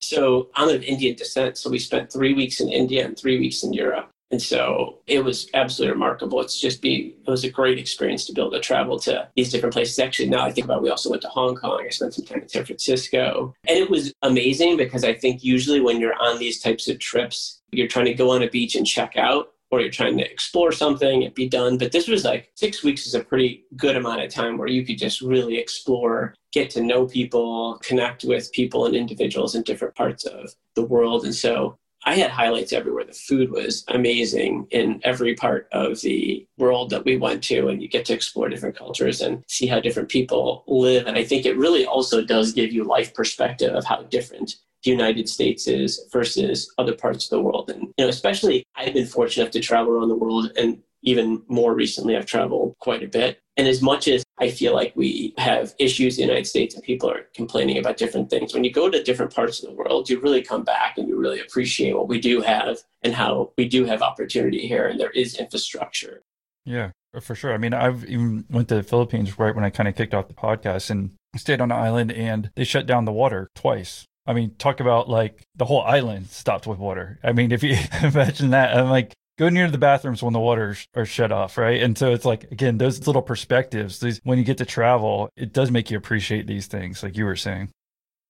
[0.00, 1.58] So I'm of Indian descent.
[1.58, 4.10] So we spent three weeks in India and three weeks in Europe.
[4.30, 6.40] And so it was absolutely remarkable.
[6.40, 9.52] It's just be it was a great experience to be able to travel to these
[9.52, 9.98] different places.
[9.98, 11.84] Actually, now I think about it, we also went to Hong Kong.
[11.86, 13.54] I spent some time in San Francisco.
[13.68, 17.62] And it was amazing because I think usually when you're on these types of trips,
[17.70, 20.72] you're trying to go on a beach and check out or you're trying to explore
[20.72, 21.78] something and be done.
[21.78, 24.84] But this was like six weeks is a pretty good amount of time where you
[24.84, 29.94] could just really explore, get to know people, connect with people and individuals in different
[29.94, 31.24] parts of the world.
[31.24, 33.04] And so I had highlights everywhere.
[33.04, 37.82] The food was amazing in every part of the world that we went to, and
[37.82, 41.06] you get to explore different cultures and see how different people live.
[41.06, 44.90] And I think it really also does give you life perspective of how different the
[44.90, 47.68] United States is versus other parts of the world.
[47.68, 51.42] And you know, especially I've been fortunate enough to travel around the world and even
[51.48, 53.40] more recently I've traveled quite a bit.
[53.56, 56.84] And as much as I feel like we have issues in the United States and
[56.84, 60.10] people are complaining about different things, when you go to different parts of the world,
[60.10, 63.66] you really come back and you really appreciate what we do have and how we
[63.66, 66.22] do have opportunity here and there is infrastructure.
[66.66, 67.54] Yeah, for sure.
[67.54, 70.28] I mean, I've even went to the Philippines right when I kind of kicked off
[70.28, 74.04] the podcast and stayed on an island and they shut down the water twice.
[74.26, 77.18] I mean, talk about like the whole island stopped with water.
[77.22, 80.88] I mean, if you imagine that, I'm like, go near the bathrooms when the waters
[80.94, 81.82] are shut off, right?
[81.82, 84.00] And so it's like again, those little perspectives.
[84.00, 87.24] These when you get to travel, it does make you appreciate these things, like you
[87.24, 87.70] were saying.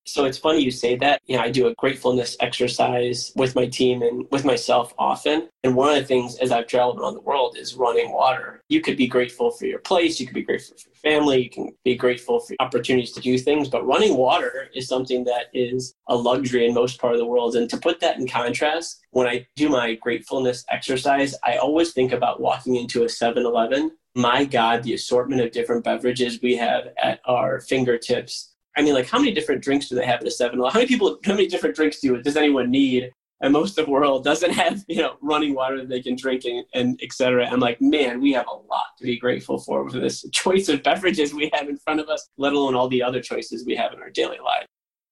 [0.07, 1.21] So it's funny you say that.
[1.27, 5.49] You know, I do a gratefulness exercise with my team and with myself often.
[5.65, 8.63] And one of the things as I've traveled around the world is running water.
[8.69, 11.51] You could be grateful for your place, you could be grateful for your family, you
[11.51, 15.95] can be grateful for opportunities to do things, but running water is something that is
[16.09, 17.57] a luxury in most part of the world.
[17.57, 22.13] And to put that in contrast, when I do my gratefulness exercise, I always think
[22.13, 23.91] about walking into a 7-Eleven.
[24.15, 29.09] My God, the assortment of different beverages we have at our fingertips I mean, like,
[29.09, 31.47] how many different drinks do they have at a 7 How many people, how many
[31.47, 33.11] different drinks do does anyone need?
[33.43, 36.45] And most of the world doesn't have, you know, running water that they can drink
[36.45, 37.47] and, and et cetera.
[37.47, 40.83] I'm like, man, we have a lot to be grateful for for this choice of
[40.83, 43.93] beverages we have in front of us, let alone all the other choices we have
[43.93, 44.67] in our daily life.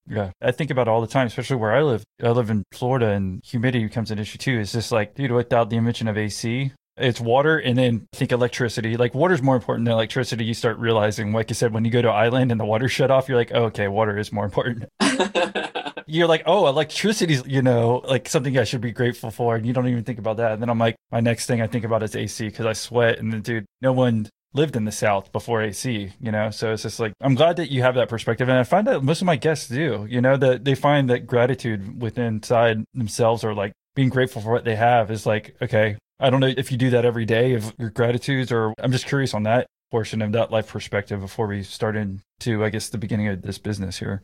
[0.06, 2.04] Yeah, I think about all the time, especially where I live.
[2.22, 4.58] I live in Florida, and humidity becomes an issue too.
[4.58, 8.32] It's just like, dude, without the invention of AC, it's water and then I think
[8.32, 8.96] electricity.
[8.96, 10.44] Like water is more important than electricity.
[10.44, 13.10] You start realizing, like you said, when you go to island and the water shut
[13.10, 14.84] off, you're like, oh, okay, water is more important.
[16.06, 19.56] you're like, oh, electricity's, you know, like something I should be grateful for.
[19.56, 20.52] And you don't even think about that.
[20.52, 23.18] And then I'm like, my next thing I think about is AC because I sweat.
[23.18, 26.50] And then, dude, no one lived in the South before AC, you know?
[26.50, 28.48] So it's just like, I'm glad that you have that perspective.
[28.48, 31.26] And I find that most of my guests do, you know, that they find that
[31.26, 35.96] gratitude within inside themselves or like being grateful for what they have is like, okay,
[36.20, 39.06] I don't know if you do that every day of your gratitudes, or I'm just
[39.06, 42.98] curious on that portion of that life perspective before we start into, I guess, the
[42.98, 44.22] beginning of this business here.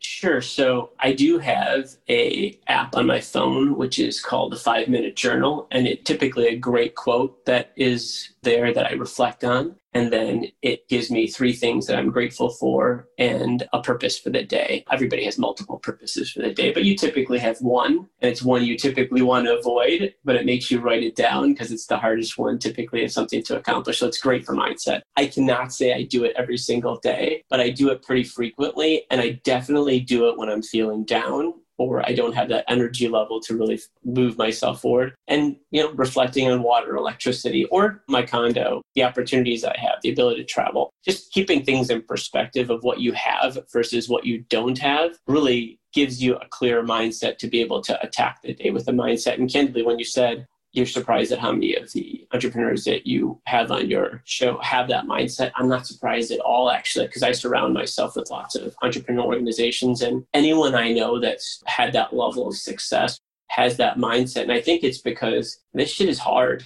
[0.00, 0.42] Sure.
[0.42, 5.16] So I do have a app on my phone which is called the Five Minute
[5.16, 9.76] Journal, and it typically a great quote that is there that I reflect on.
[9.94, 14.30] And then it gives me three things that I'm grateful for and a purpose for
[14.30, 14.84] the day.
[14.90, 18.64] Everybody has multiple purposes for the day, but you typically have one, and it's one
[18.64, 21.96] you typically want to avoid, but it makes you write it down because it's the
[21.96, 23.98] hardest one typically of something to accomplish.
[23.98, 25.02] So it's great for mindset.
[25.16, 29.04] I cannot say I do it every single day, but I do it pretty frequently,
[29.12, 33.08] and I definitely do it when I'm feeling down or I don't have that energy
[33.08, 35.14] level to really move myself forward.
[35.28, 40.10] And, you know, reflecting on water, electricity, or my condo, the opportunities I have, the
[40.10, 44.44] ability to travel, just keeping things in perspective of what you have versus what you
[44.48, 48.70] don't have really gives you a clear mindset to be able to attack the day
[48.70, 49.38] with a mindset.
[49.38, 53.40] And candidly, when you said, you're surprised at how many of the entrepreneurs that you
[53.46, 55.52] have on your show have that mindset.
[55.56, 60.02] I'm not surprised at all, actually, because I surround myself with lots of entrepreneur organizations,
[60.02, 64.42] and anyone I know that's had that level of success has that mindset.
[64.42, 66.64] And I think it's because this shit is hard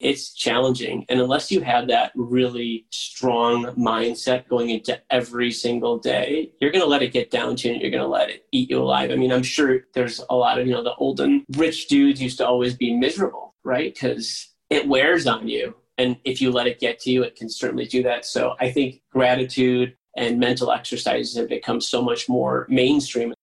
[0.00, 1.04] it's challenging.
[1.08, 6.82] And unless you have that really strong mindset going into every single day, you're going
[6.82, 8.80] to let it get down to you and you're going to let it eat you
[8.80, 9.10] alive.
[9.10, 12.38] I mean, I'm sure there's a lot of, you know, the olden rich dudes used
[12.38, 13.92] to always be miserable, right?
[13.92, 15.74] Because it wears on you.
[15.98, 18.24] And if you let it get to you, it can certainly do that.
[18.24, 23.34] So I think gratitude and mental exercises have become so much more mainstream.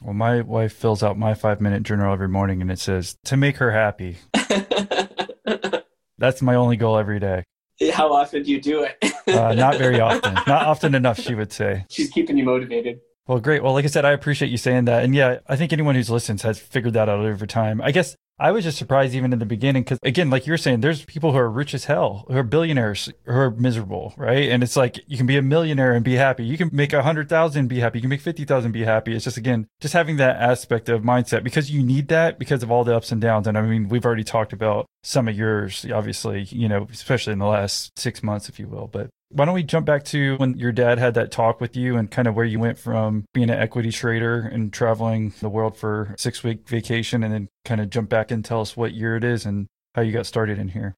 [0.00, 3.36] Well, my wife fills out my five minute journal every morning and it says to
[3.36, 4.18] make her happy.
[6.18, 7.44] That's my only goal every day.
[7.92, 8.96] How often do you do it?
[9.28, 10.34] uh, not very often.
[10.34, 11.84] Not often enough, she would say.
[11.90, 13.00] She's keeping you motivated.
[13.26, 13.62] Well, great.
[13.62, 15.04] Well, like I said, I appreciate you saying that.
[15.04, 17.80] And yeah, I think anyone who's listened has figured that out over time.
[17.82, 20.80] I guess I was just surprised even in the beginning because again, like you're saying,
[20.80, 24.48] there's people who are rich as hell, who are billionaires, who are miserable, right?
[24.48, 26.44] And it's like you can be a millionaire and be happy.
[26.44, 27.98] You can make a hundred thousand be happy.
[27.98, 29.14] You can make fifty thousand be happy.
[29.14, 32.70] It's just again, just having that aspect of mindset because you need that because of
[32.70, 33.48] all the ups and downs.
[33.48, 37.40] And I mean, we've already talked about some of yours, obviously, you know, especially in
[37.40, 38.86] the last six months, if you will.
[38.86, 41.96] But why don't we jump back to when your dad had that talk with you
[41.96, 45.76] and kind of where you went from being an equity trader and traveling the world
[45.76, 49.16] for six week vacation and then kind of jump back and tell us what year
[49.16, 50.94] it is and how you got started in here?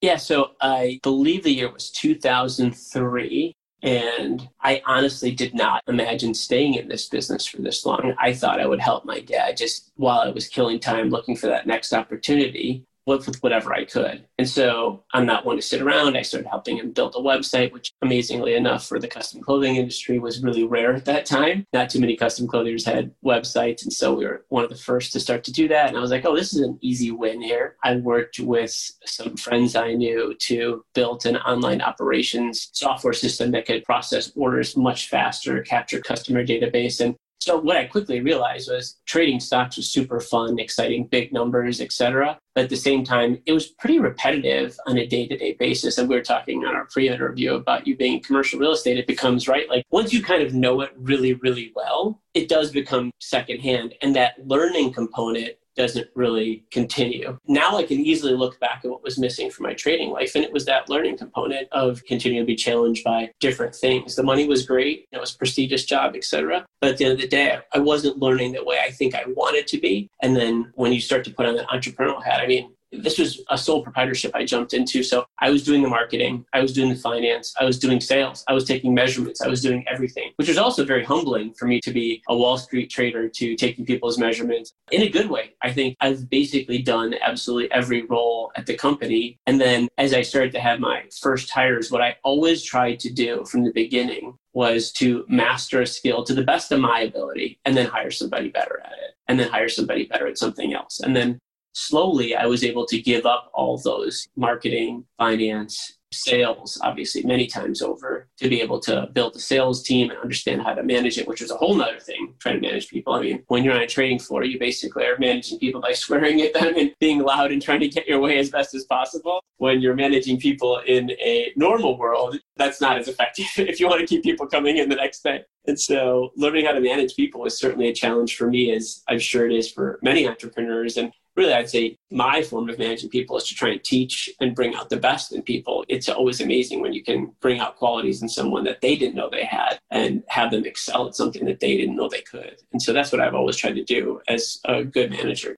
[0.00, 3.54] Yeah, so I believe the year was 2003.
[3.82, 8.14] And I honestly did not imagine staying in this business for this long.
[8.18, 11.48] I thought I would help my dad just while I was killing time looking for
[11.48, 14.26] that next opportunity with whatever I could.
[14.38, 16.16] And so I'm not one to sit around.
[16.16, 20.18] I started helping him build a website, which amazingly enough for the custom clothing industry
[20.18, 21.66] was really rare at that time.
[21.72, 23.82] Not too many custom clothiers had websites.
[23.82, 25.88] And so we were one of the first to start to do that.
[25.88, 27.76] And I was like, oh, this is an easy win here.
[27.84, 33.66] I worked with some friends I knew to build an online operations software system that
[33.66, 38.96] could process orders much faster, capture customer database, and so what I quickly realized was
[39.04, 42.38] trading stocks was super fun, exciting, big numbers, etc.
[42.54, 45.98] But at the same time, it was pretty repetitive on a day-to-day basis.
[45.98, 48.96] And we were talking on our pre-interview about you being commercial real estate.
[48.96, 52.70] It becomes right like once you kind of know it really, really well, it does
[52.70, 53.94] become secondhand.
[54.00, 57.38] And that learning component doesn't really continue.
[57.46, 60.44] Now I can easily look back at what was missing from my trading life, and
[60.44, 64.16] it was that learning component of continuing to be challenged by different things.
[64.16, 66.64] The money was great, it was a prestigious job, etc.
[66.80, 69.24] But at the end of the day, I wasn't learning the way I think I
[69.28, 70.10] wanted to be.
[70.22, 73.40] And then when you start to put on that entrepreneurial hat, I mean, this was
[73.50, 75.02] a sole proprietorship I jumped into.
[75.02, 78.44] So I was doing the marketing, I was doing the finance, I was doing sales,
[78.48, 81.80] I was taking measurements, I was doing everything, which was also very humbling for me
[81.80, 85.54] to be a Wall Street trader to taking people's measurements in a good way.
[85.62, 89.38] I think I've basically done absolutely every role at the company.
[89.46, 93.12] And then as I started to have my first hires, what I always tried to
[93.12, 97.58] do from the beginning was to master a skill to the best of my ability
[97.64, 101.00] and then hire somebody better at it and then hire somebody better at something else
[101.00, 101.40] and then
[101.74, 107.82] slowly I was able to give up all those marketing, finance, sales, obviously, many times
[107.82, 111.26] over to be able to build a sales team and understand how to manage it,
[111.26, 113.12] which was a whole nother thing, trying to manage people.
[113.12, 116.40] I mean, when you're on a trading floor, you basically are managing people by swearing
[116.42, 119.42] at them and being loud and trying to get your way as best as possible.
[119.58, 124.00] When you're managing people in a normal world, that's not as effective if you want
[124.00, 125.44] to keep people coming in the next day.
[125.66, 129.18] And so learning how to manage people is certainly a challenge for me, as I'm
[129.18, 130.96] sure it is for many entrepreneurs.
[130.98, 134.54] And really, I'd say my form of managing people is to try and teach and
[134.54, 135.84] bring out the best in people.
[135.88, 139.28] It's always amazing when you can bring out qualities in someone that they didn't know
[139.30, 142.56] they had and have them excel at something that they didn't know they could.
[142.72, 145.56] And so that's what I've always tried to do as a good manager.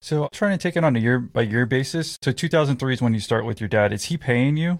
[0.00, 2.18] So I'm trying to take it on a year by year basis.
[2.22, 3.92] So 2003 is when you start with your dad.
[3.92, 4.78] Is he paying you?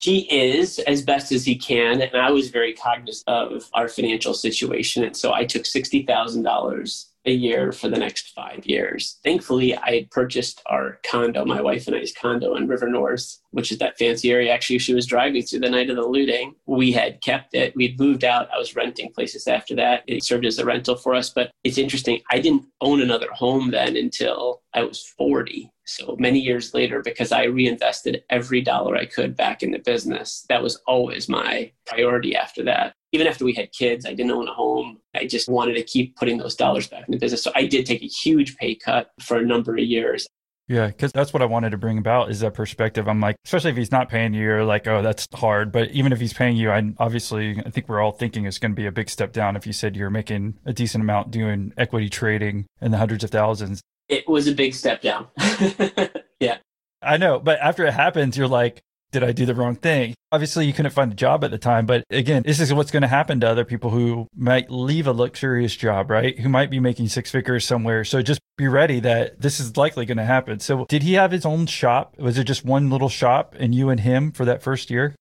[0.00, 2.00] He is as best as he can.
[2.00, 5.04] And I was very cognizant of our financial situation.
[5.04, 9.18] And so I took $60,000 a year for the next five years.
[9.24, 13.78] Thankfully, I purchased our condo, my wife and I's condo in River North, which is
[13.78, 14.52] that fancy area.
[14.52, 16.54] Actually, she was driving through the night of the looting.
[16.66, 17.74] We had kept it.
[17.76, 18.48] We'd moved out.
[18.54, 20.04] I was renting places after that.
[20.06, 21.30] It served as a rental for us.
[21.30, 22.20] But it's interesting.
[22.30, 25.70] I didn't own another home then until I was 40.
[25.86, 30.46] So many years later, because I reinvested every dollar I could back in the business,
[30.48, 32.94] that was always my priority after that.
[33.12, 34.98] Even after we had kids, I didn't own a home.
[35.14, 37.42] I just wanted to keep putting those dollars back in the business.
[37.42, 40.26] So I did take a huge pay cut for a number of years.
[40.66, 43.06] Yeah, because that's what I wanted to bring about is that perspective.
[43.06, 45.70] I'm like, especially if he's not paying you, you're like, oh, that's hard.
[45.70, 48.72] But even if he's paying you, I obviously I think we're all thinking it's going
[48.72, 49.56] to be a big step down.
[49.56, 53.30] If you said you're making a decent amount doing equity trading in the hundreds of
[53.30, 53.82] thousands,
[54.14, 55.26] it was a big step down.
[56.40, 56.58] yeah,
[57.02, 57.38] I know.
[57.38, 58.82] But after it happens, you're like,
[59.14, 60.14] did I do the wrong thing?
[60.32, 63.02] Obviously, you couldn't find a job at the time, but again, this is what's going
[63.02, 66.38] to happen to other people who might leave a luxurious job, right?
[66.38, 68.04] Who might be making six figures somewhere.
[68.04, 70.58] So just be ready that this is likely going to happen.
[70.58, 72.18] So, did he have his own shop?
[72.18, 75.14] Was it just one little shop and you and him for that first year?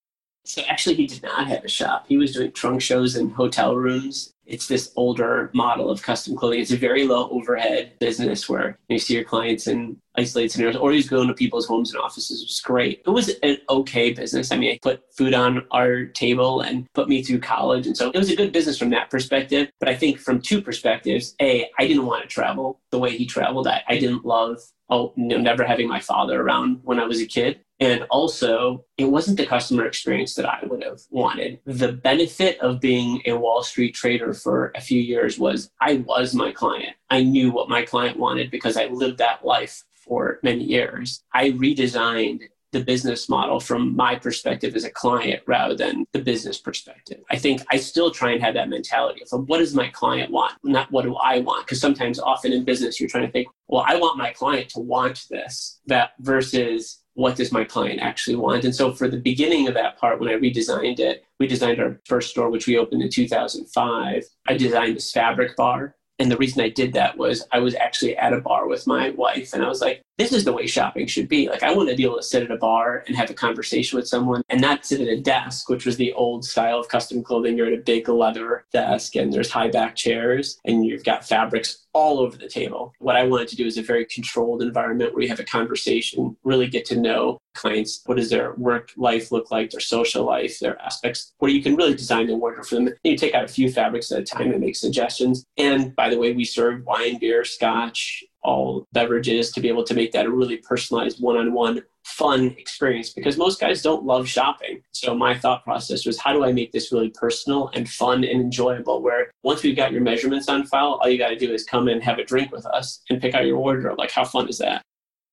[0.45, 2.05] So, actually, he did not have a shop.
[2.07, 6.59] He was doing trunk shows in hotel rooms it's this older model of custom clothing.
[6.59, 10.91] It's a very low overhead business where you see your clients in isolated scenarios, or
[10.91, 12.41] you go into people's homes and offices.
[12.41, 13.01] It was great.
[13.05, 14.51] It was an okay business.
[14.51, 17.87] I mean, I put food on our table and put me through college.
[17.87, 19.69] And so it was a good business from that perspective.
[19.79, 23.25] But I think from two perspectives, A, I didn't want to travel the way he
[23.25, 23.67] traveled.
[23.67, 27.19] I, I didn't love oh, you know, never having my father around when I was
[27.19, 27.61] a kid.
[27.80, 31.59] And also, it wasn't the customer experience that I would have wanted.
[31.65, 36.34] The benefit of being a Wall Street trader for a few years was I was
[36.34, 36.95] my client.
[37.09, 41.24] I knew what my client wanted because I lived that life for many years.
[41.34, 42.43] I redesigned
[42.74, 47.19] the business model from my perspective as a client rather than the business perspective.
[47.30, 50.53] I think I still try and have that mentality of what does my client want,
[50.63, 51.65] not what do I want?
[51.65, 54.80] Because sometimes, often in business, you're trying to think, well, I want my client to
[54.80, 58.66] want this, that versus what does my client actually want?
[58.66, 61.99] And so for the beginning of that part, when I redesigned it, we designed our
[62.05, 64.24] first store, which we opened in 2005.
[64.47, 68.16] I designed this fabric bar and the reason I did that was I was actually
[68.18, 71.07] at a bar with my wife and I was like, this is the way shopping
[71.07, 71.49] should be.
[71.49, 73.97] Like, I want to be able to sit at a bar and have a conversation
[73.97, 77.24] with someone and not sit at a desk, which was the old style of custom
[77.24, 77.57] clothing.
[77.57, 81.86] You're at a big leather desk and there's high back chairs and you've got fabrics
[81.93, 82.93] all over the table.
[82.99, 86.36] What I wanted to do is a very controlled environment where you have a conversation,
[86.43, 88.01] really get to know clients.
[88.05, 91.76] What does their work life look like, their social life, their aspects, where you can
[91.76, 92.88] really design the wardrobe for them.
[92.88, 95.45] And you take out a few fabrics at a time and make suggestions.
[95.57, 99.93] And by the way, we serve wine, beer, scotch, all beverages to be able to
[99.93, 104.81] make that a really personalized one-on-one fun experience because most guys don't love shopping.
[104.91, 108.41] So my thought process was how do I make this really personal and fun and
[108.41, 111.63] enjoyable where once we've got your measurements on file, all you got to do is
[111.63, 113.97] come and have a drink with us and pick out your wardrobe.
[113.97, 114.81] Like how fun is that?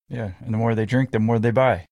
[0.09, 1.85] Yeah, and the more they drink, the more they buy.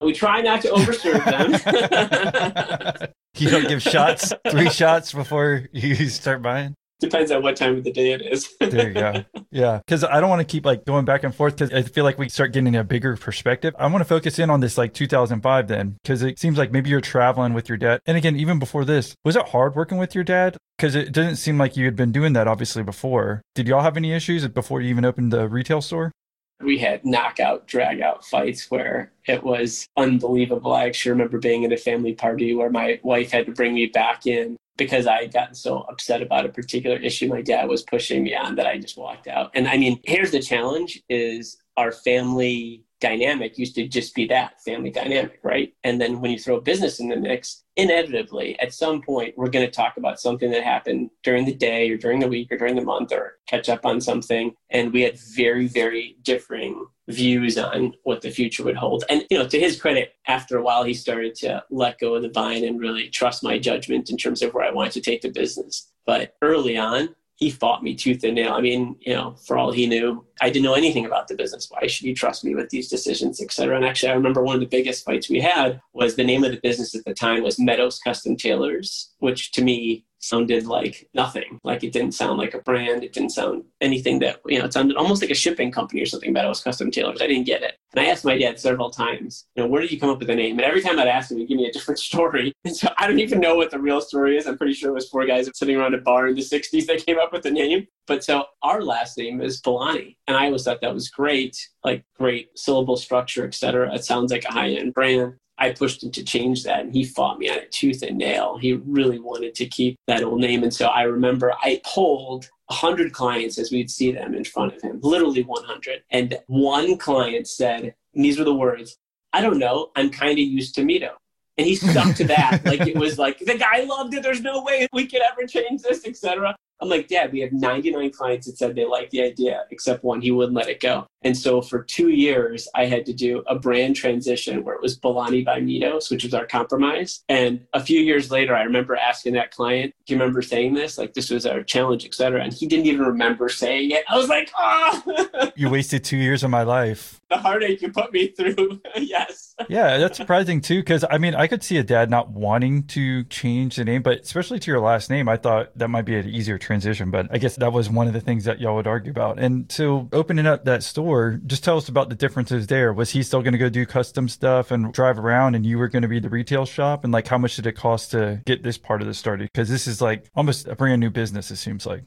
[0.00, 3.08] We try not to overserve them.
[3.36, 6.74] you don't give shots, three shots before you start buying?
[6.98, 8.54] Depends on what time of the day it is.
[8.60, 9.24] there you go.
[9.50, 9.78] Yeah.
[9.78, 12.18] Because I don't want to keep like going back and forth because I feel like
[12.18, 13.74] we start getting a bigger perspective.
[13.78, 16.88] I want to focus in on this like 2005 then because it seems like maybe
[16.88, 18.00] you're traveling with your dad.
[18.06, 20.56] And again, even before this, was it hard working with your dad?
[20.78, 23.42] Because it didn't seem like you had been doing that obviously before.
[23.54, 26.12] Did y'all have any issues before you even opened the retail store?
[26.60, 30.72] We had knockout, drag out fights where it was unbelievable.
[30.72, 33.86] I actually remember being at a family party where my wife had to bring me
[33.86, 37.82] back in because I had gotten so upset about a particular issue my dad was
[37.82, 39.50] pushing me on that I just walked out.
[39.54, 44.60] And I mean, here's the challenge is our family dynamic used to just be that
[44.62, 45.74] family dynamic, right?
[45.84, 49.66] And then when you throw business in the mix, inevitably at some point we're going
[49.66, 52.74] to talk about something that happened during the day or during the week or during
[52.74, 54.54] the month or catch up on something.
[54.70, 59.04] And we had very, very differing views on what the future would hold.
[59.08, 62.22] And you know, to his credit, after a while he started to let go of
[62.22, 65.20] the vine and really trust my judgment in terms of where I wanted to take
[65.20, 65.90] the business.
[66.06, 68.54] But early on, he fought me tooth and nail.
[68.54, 71.68] I mean, you know, for all he knew, I didn't know anything about the business.
[71.70, 73.76] Why should you trust me with these decisions, et cetera?
[73.76, 76.50] And actually, I remember one of the biggest fights we had was the name of
[76.50, 81.60] the business at the time was Meadows Custom Tailors, which to me sounded like nothing.
[81.64, 83.04] Like it didn't sound like a brand.
[83.04, 86.06] It didn't sound anything that, you know, it sounded almost like a shipping company or
[86.06, 87.22] something, but it was Custom Tailors.
[87.22, 87.76] I didn't get it.
[87.94, 90.28] And I asked my dad several times, you know, where did you come up with
[90.28, 90.58] the name?
[90.58, 92.52] And every time I'd ask him, he'd give me a different story.
[92.64, 94.46] And so I don't even know what the real story is.
[94.46, 97.04] I'm pretty sure it was four guys sitting around a bar in the 60s that
[97.06, 97.86] came up with the name.
[98.06, 100.16] But so our last name is Balani.
[100.26, 103.94] And I always thought that was great, like great syllable structure, et cetera.
[103.94, 105.34] It sounds like a high end brand.
[105.58, 108.58] I pushed him to change that and he fought me on it tooth and nail.
[108.58, 110.62] He really wanted to keep that old name.
[110.62, 114.82] And so I remember I polled 100 clients as we'd see them in front of
[114.82, 116.02] him, literally 100.
[116.10, 118.98] And one client said, and these were the words,
[119.32, 121.10] I don't know, I'm kind of used to Mito.
[121.58, 122.62] And he stuck to that.
[122.66, 124.22] like it was like, the guy loved it.
[124.22, 126.54] There's no way we could ever change this, etc.
[126.80, 130.20] I'm like, Dad, we have 99 clients that said they liked the idea, except one,
[130.20, 131.06] he wouldn't let it go.
[131.22, 134.98] And so for two years, I had to do a brand transition where it was
[134.98, 137.24] Balani by Mitos, which was our compromise.
[137.28, 140.98] And a few years later, I remember asking that client, Do you remember saying this?
[140.98, 142.42] Like, this was our challenge, et cetera.
[142.44, 144.04] And he didn't even remember saying it.
[144.08, 147.20] I was like, Oh, You wasted two years of my life.
[147.30, 148.80] the heartache you put me through.
[148.96, 149.54] yes.
[149.68, 150.80] Yeah, that's surprising too.
[150.80, 154.20] Because I mean, I could see a dad not wanting to change the name, but
[154.20, 157.10] especially to your last name, I thought that might be an easier transition.
[157.10, 159.38] But I guess that was one of the things that y'all would argue about.
[159.38, 162.92] And so, opening up that store, just tell us about the differences there.
[162.92, 165.88] Was he still going to go do custom stuff and drive around, and you were
[165.88, 167.04] going to be the retail shop?
[167.04, 169.48] And like, how much did it cost to get this part of this started?
[169.52, 171.50] Because this is like almost a brand new business.
[171.50, 172.02] It seems like.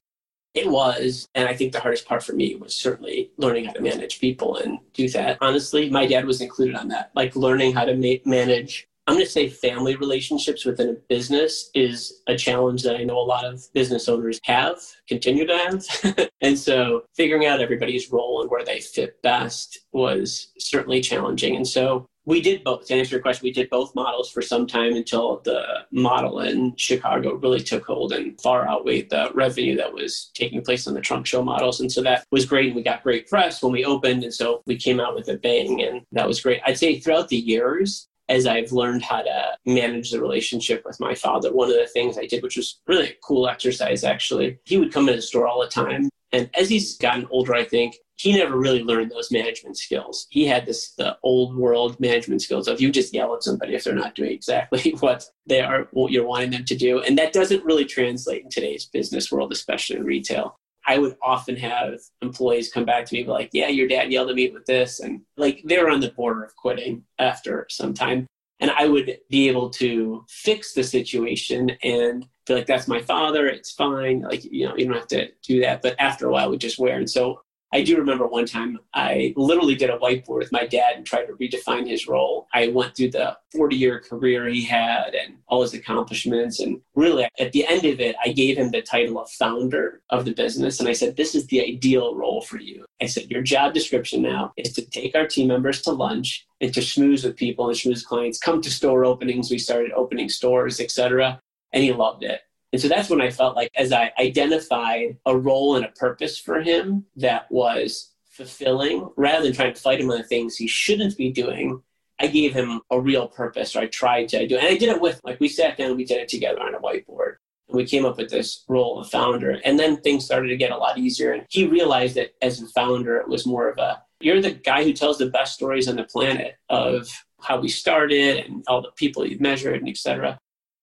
[0.55, 1.28] It was.
[1.36, 4.57] And I think the hardest part for me was certainly learning how to manage people
[4.57, 5.38] and do that.
[5.41, 7.12] Honestly, my dad was included on that.
[7.16, 11.72] Like learning how to ma- manage, I'm going to say family relationships within a business
[11.74, 16.30] is a challenge that I know a lot of business owners have, continue to have.
[16.41, 21.55] and so figuring out everybody's role and where they fit best was certainly challenging.
[21.55, 22.86] And so we did both.
[22.86, 26.76] To answer your question, we did both models for some time until the model in
[26.76, 31.01] Chicago really took hold and far outweighed the revenue that was taking place on the
[31.01, 31.80] trunk show models.
[31.80, 32.68] And so that was great.
[32.68, 34.24] And we got great press when we opened.
[34.24, 36.62] And so we came out with a bang, and that was great.
[36.64, 41.16] I'd say throughout the years, as I've learned how to manage the relationship with my
[41.16, 44.78] father, one of the things I did, which was really a cool exercise actually, he
[44.78, 46.10] would come in the store all the time.
[46.32, 50.28] And as he's gotten older, I think he never really learned those management skills.
[50.30, 53.84] He had this the old world management skills of you just yell at somebody if
[53.84, 57.02] they're not doing exactly what they are what you're wanting them to do.
[57.02, 60.60] And that doesn't really translate in today's business world, especially in retail.
[60.90, 64.36] I would often have employees come back to me like, yeah, your dad yelled at
[64.36, 65.00] me with this.
[65.00, 68.26] And like they were on the border of quitting after some time.
[68.60, 73.48] And I would be able to fix the situation and feel like that's my father.
[73.48, 74.22] It's fine.
[74.22, 75.84] Like, you know, you don't have to do that.
[75.84, 76.98] But after a while, it would just wear.
[76.98, 80.95] And so I do remember one time I literally did a whiteboard with my dad
[80.95, 82.47] and tried to redefine his role.
[82.51, 86.59] I went through the 40 year career he had and all his accomplishments.
[86.59, 90.26] And really, at the end of it, I gave him the title of founder of
[90.26, 90.80] the business.
[90.80, 92.86] And I said, This is the ideal role for you.
[93.01, 96.74] I said, Your job description now is to take our team members to lunch and
[96.74, 99.51] to schmooze with people and schmooze clients, come to store openings.
[99.51, 101.39] We started opening stores, etc.
[101.72, 102.41] And he loved it.
[102.72, 106.38] And so that's when I felt like, as I identified a role and a purpose
[106.38, 110.67] for him that was fulfilling, rather than trying to fight him on the things he
[110.67, 111.82] shouldn't be doing,
[112.20, 114.59] I gave him a real purpose, or I tried to do it.
[114.59, 116.76] And I did it with, like, we sat down and we did it together on
[116.76, 117.36] a whiteboard.
[117.70, 119.59] And we came up with this role of founder.
[119.63, 121.32] And then things started to get a lot easier.
[121.32, 124.84] And he realized that as a founder, it was more of a, you're the guy
[124.84, 127.09] who tells the best stories on the planet of
[127.41, 130.38] how we started and all the people you've measured and et cetera.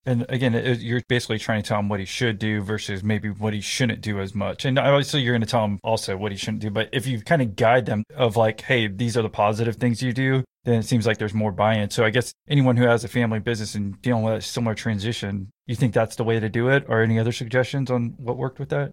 [0.06, 3.28] And again, it, you're basically trying to tell him what he should do versus maybe
[3.28, 4.64] what he shouldn't do as much.
[4.64, 6.70] And obviously, you're going to tell him also what he shouldn't do.
[6.70, 10.02] But if you kind of guide them of like, hey, these are the positive things
[10.02, 11.90] you do, then it seems like there's more buy-in.
[11.90, 15.50] So I guess anyone who has a family business and dealing with a similar transition,
[15.66, 18.60] you think that's the way to do it, or any other suggestions on what worked
[18.60, 18.92] with that?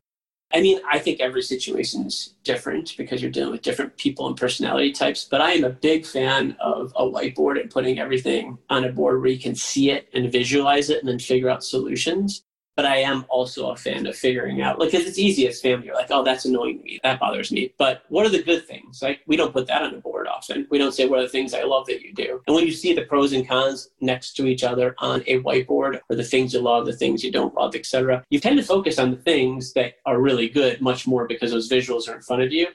[0.54, 4.38] I mean, I think every situation is different because you're dealing with different people and
[4.38, 5.26] personality types.
[5.26, 9.20] But I am a big fan of a whiteboard and putting everything on a board
[9.20, 12.44] where you can see it and visualize it and then figure out solutions.
[12.76, 15.88] But I am also a fan of figuring out, like, because it's easy as family.
[15.88, 17.00] You're like, oh, that's annoying me.
[17.04, 17.74] That bothers me.
[17.78, 19.02] But what are the good things?
[19.02, 20.68] Like, we don't put that on the board often.
[20.72, 22.42] We don't say, what are the things I love that you do?
[22.48, 26.00] And when you see the pros and cons next to each other on a whiteboard,
[26.10, 28.98] or the things you love, the things you don't love, etc., you tend to focus
[28.98, 32.42] on the things that are really good much more because those visuals are in front
[32.42, 32.68] of you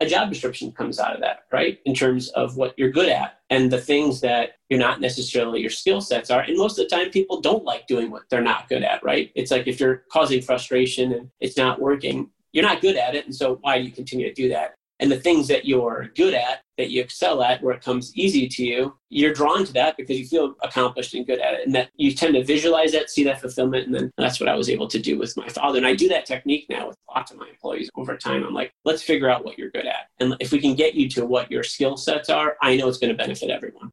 [0.00, 1.80] a job description comes out of that, right?
[1.84, 5.70] In terms of what you're good at and the things that you're not necessarily your
[5.70, 6.40] skill sets are.
[6.40, 9.32] And most of the time, people don't like doing what they're not good at, right?
[9.34, 13.24] It's like if you're causing frustration and it's not working, you're not good at it.
[13.24, 14.74] And so why do you continue to do that?
[15.00, 18.48] And the things that you're good at that you excel at where it comes easy
[18.48, 21.66] to you you're drawn to that because you feel accomplished and good at it.
[21.66, 24.54] And that you tend to visualize that see that fulfillment and then that's what i
[24.54, 25.78] was able to do with my father.
[25.78, 28.44] And i do that technique now with lots of my employees over time.
[28.44, 30.08] I'm like let's figure out what you're good at.
[30.20, 32.98] And if we can get you to what your skill sets are i know it's
[32.98, 33.90] going to benefit everyone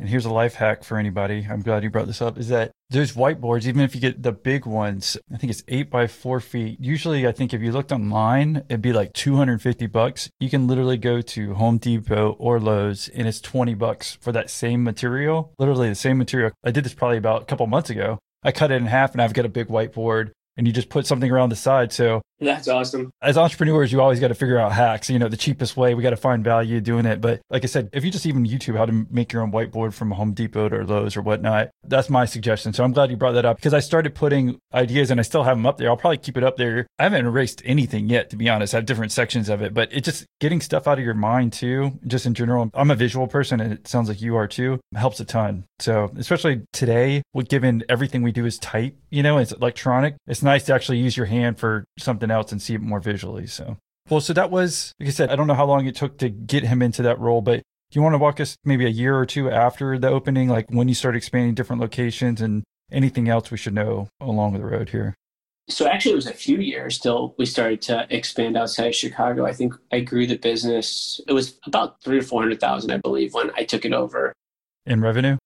[0.00, 1.46] and here's a life hack for anybody.
[1.48, 2.38] I'm glad you brought this up.
[2.38, 5.90] Is that there's whiteboards, even if you get the big ones, I think it's eight
[5.90, 6.78] by four feet.
[6.80, 10.30] Usually, I think if you looked online, it'd be like 250 bucks.
[10.40, 14.48] You can literally go to Home Depot or Lowe's and it's 20 bucks for that
[14.48, 15.52] same material.
[15.58, 16.50] Literally the same material.
[16.64, 18.18] I did this probably about a couple months ago.
[18.42, 21.06] I cut it in half and I've got a big whiteboard and you just put
[21.06, 21.92] something around the side.
[21.92, 23.10] So That's awesome.
[23.22, 25.94] as entrepreneurs, you always got to figure out hacks, you know, the cheapest way.
[25.94, 27.20] We got to find value doing it.
[27.20, 29.92] But like I said, if you just even YouTube how to make your own whiteboard
[29.92, 32.72] from Home Depot or Lowe's or whatnot, that's my suggestion.
[32.72, 35.44] So I'm glad you brought that up because I started putting ideas and I still
[35.44, 35.88] have them up there.
[35.88, 36.86] I'll probably keep it up there.
[36.98, 38.74] I haven't erased anything yet, to be honest.
[38.74, 41.52] I have different sections of it, but it just getting stuff out of your mind
[41.52, 42.70] too, just in general.
[42.74, 45.64] I'm a visual person and it sounds like you are too, helps a ton.
[45.78, 50.39] So especially today, with given everything we do is type, you know, it's electronic, it's
[50.42, 53.46] nice to actually use your hand for something else and see it more visually.
[53.46, 53.76] So,
[54.08, 56.28] well, so that was, like I said, I don't know how long it took to
[56.28, 59.16] get him into that role, but do you want to walk us maybe a year
[59.16, 62.62] or two after the opening, like when you started expanding different locations and
[62.92, 65.14] anything else we should know along the road here?
[65.68, 69.46] So actually, it was a few years till we started to expand outside of Chicago.
[69.46, 71.20] I think I grew the business.
[71.28, 74.32] It was about three or four hundred thousand, I believe, when I took it over
[74.86, 75.36] In revenue?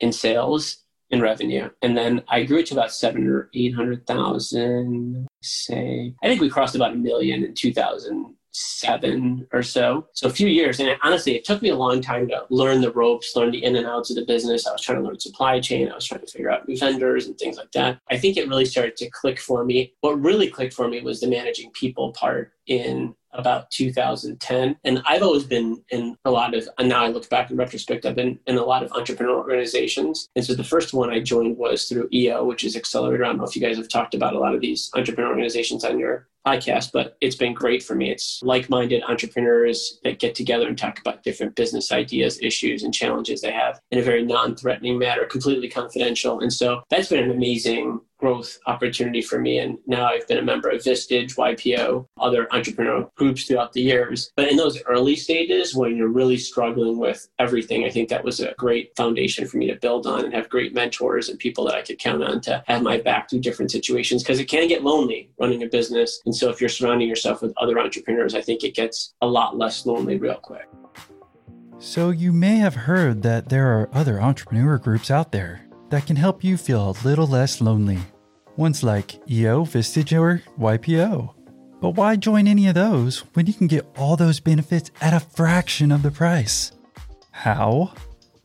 [0.00, 0.78] in sales
[1.14, 5.26] in revenue, and then I grew it to about seven or eight hundred thousand.
[5.42, 10.06] Say, I think we crossed about a million in two thousand seven or so.
[10.12, 10.78] So a few years.
[10.78, 13.76] And honestly, it took me a long time to learn the ropes, learn the in
[13.76, 14.66] and outs of the business.
[14.66, 15.90] I was trying to learn supply chain.
[15.90, 17.98] I was trying to figure out new vendors and things like that.
[18.10, 19.94] I think it really started to click for me.
[20.00, 24.76] What really clicked for me was the managing people part in about 2010.
[24.84, 28.06] And I've always been in a lot of, and now I look back in retrospect,
[28.06, 30.28] I've been in a lot of entrepreneurial organizations.
[30.36, 33.24] And so the first one I joined was through EO, which is Accelerator.
[33.24, 35.84] I don't know if you guys have talked about a lot of these entrepreneur organizations
[35.84, 38.10] on your podcast, but it's been great for me.
[38.10, 42.92] It's like minded entrepreneurs that get together and talk about different business ideas, issues, and
[42.92, 46.40] challenges they have in a very non threatening manner, completely confidential.
[46.40, 49.58] And so that's been an amazing growth opportunity for me.
[49.58, 54.30] And now I've been a member of Vistage, YPO, other entrepreneurial groups throughout the years.
[54.34, 58.40] But in those early stages, when you're really struggling with everything, I think that was
[58.40, 61.74] a great foundation for me to build on and have great mentors and people that
[61.74, 64.82] I could count on to have my back through different situations because it can get
[64.82, 66.22] lonely running a business.
[66.24, 69.58] And so if you're surrounding yourself with other entrepreneurs, I think it gets a lot
[69.58, 70.66] less lonely real quick.
[71.78, 76.16] So, you may have heard that there are other entrepreneur groups out there that can
[76.16, 77.98] help you feel a little less lonely.
[78.56, 81.34] Ones like EO, Vistage, or YPO.
[81.80, 85.20] But why join any of those when you can get all those benefits at a
[85.20, 86.72] fraction of the price?
[87.32, 87.92] How?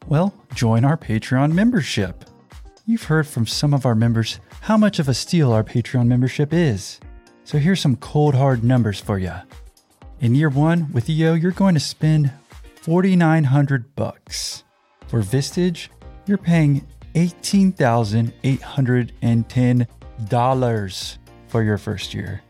[0.08, 2.26] Well, join our Patreon membership.
[2.86, 6.52] You've heard from some of our members how much of a steal our Patreon membership
[6.52, 7.00] is.
[7.44, 9.34] So here's some cold hard numbers for you.
[10.20, 12.32] In year one with EO, you're going to spend
[12.82, 14.64] 4900 bucks.
[15.08, 15.90] For Vistage,
[16.26, 19.88] you're paying $18,810
[21.48, 22.42] for your first year.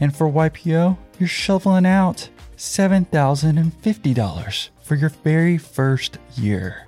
[0.00, 6.86] And for YPO, you're shoveling out $7,050 for your very first year.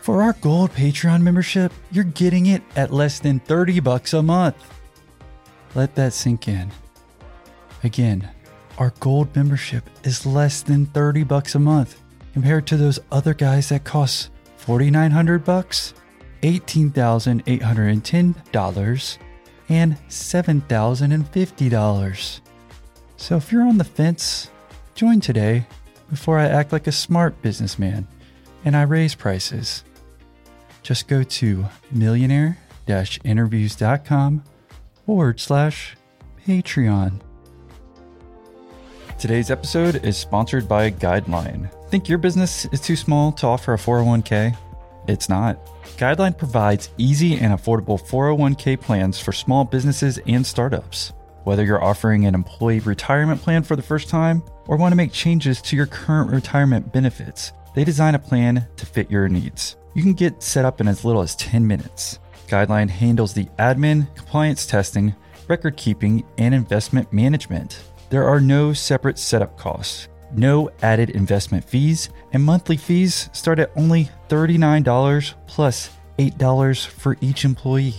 [0.00, 4.56] For our gold Patreon membership, you're getting it at less than 30 bucks a month.
[5.74, 6.70] Let that sink in.
[7.84, 8.30] Again,
[8.78, 12.00] our gold membership is less than 30 bucks a month
[12.32, 15.92] compared to those other guys that cost 4900 bucks,
[16.42, 19.18] $18,810
[19.68, 22.40] and $7,050.
[23.16, 24.50] So if you're on the fence,
[24.94, 25.66] join today
[26.08, 28.06] before I act like a smart businessman
[28.64, 29.84] and I raise prices.
[30.82, 34.44] Just go to millionaire-interviews.com
[35.04, 35.96] forward slash
[36.46, 37.20] Patreon.
[39.18, 41.70] Today's episode is sponsored by Guideline.
[41.90, 44.56] Think your business is too small to offer a 401k?
[45.08, 45.58] It's not.
[45.98, 51.12] Guideline provides easy and affordable 401k plans for small businesses and startups.
[51.42, 55.10] Whether you're offering an employee retirement plan for the first time or want to make
[55.10, 59.76] changes to your current retirement benefits, they design a plan to fit your needs.
[59.94, 62.20] You can get set up in as little as 10 minutes.
[62.46, 65.16] Guideline handles the admin, compliance testing,
[65.48, 67.82] record keeping, and investment management.
[68.08, 73.70] There are no separate setup costs, no added investment fees, and monthly fees start at
[73.76, 77.94] only $39 plus $8 for each employee.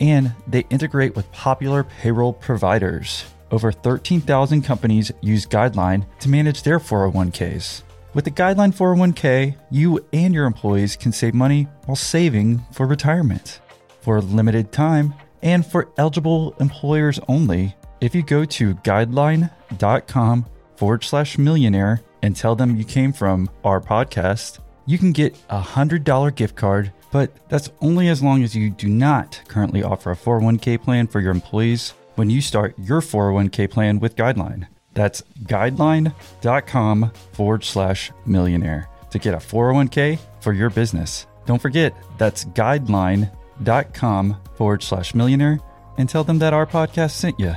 [0.00, 3.24] And they integrate with popular payroll providers.
[3.50, 7.82] Over 13,000 companies use Guideline to manage their 401ks.
[8.12, 13.60] With the Guideline 401k, you and your employees can save money while saving for retirement.
[14.00, 20.46] For a limited time and for eligible employers only, if you go to guideline.com
[20.76, 25.60] forward slash millionaire and tell them you came from our podcast, you can get a
[25.60, 30.16] $100 gift card, but that's only as long as you do not currently offer a
[30.16, 34.66] 401k plan for your employees when you start your 401k plan with Guideline.
[34.94, 41.26] That's guideline.com forward slash millionaire to get a 401k for your business.
[41.46, 45.58] Don't forget, that's guideline.com forward slash millionaire
[45.98, 47.54] and tell them that our podcast sent you.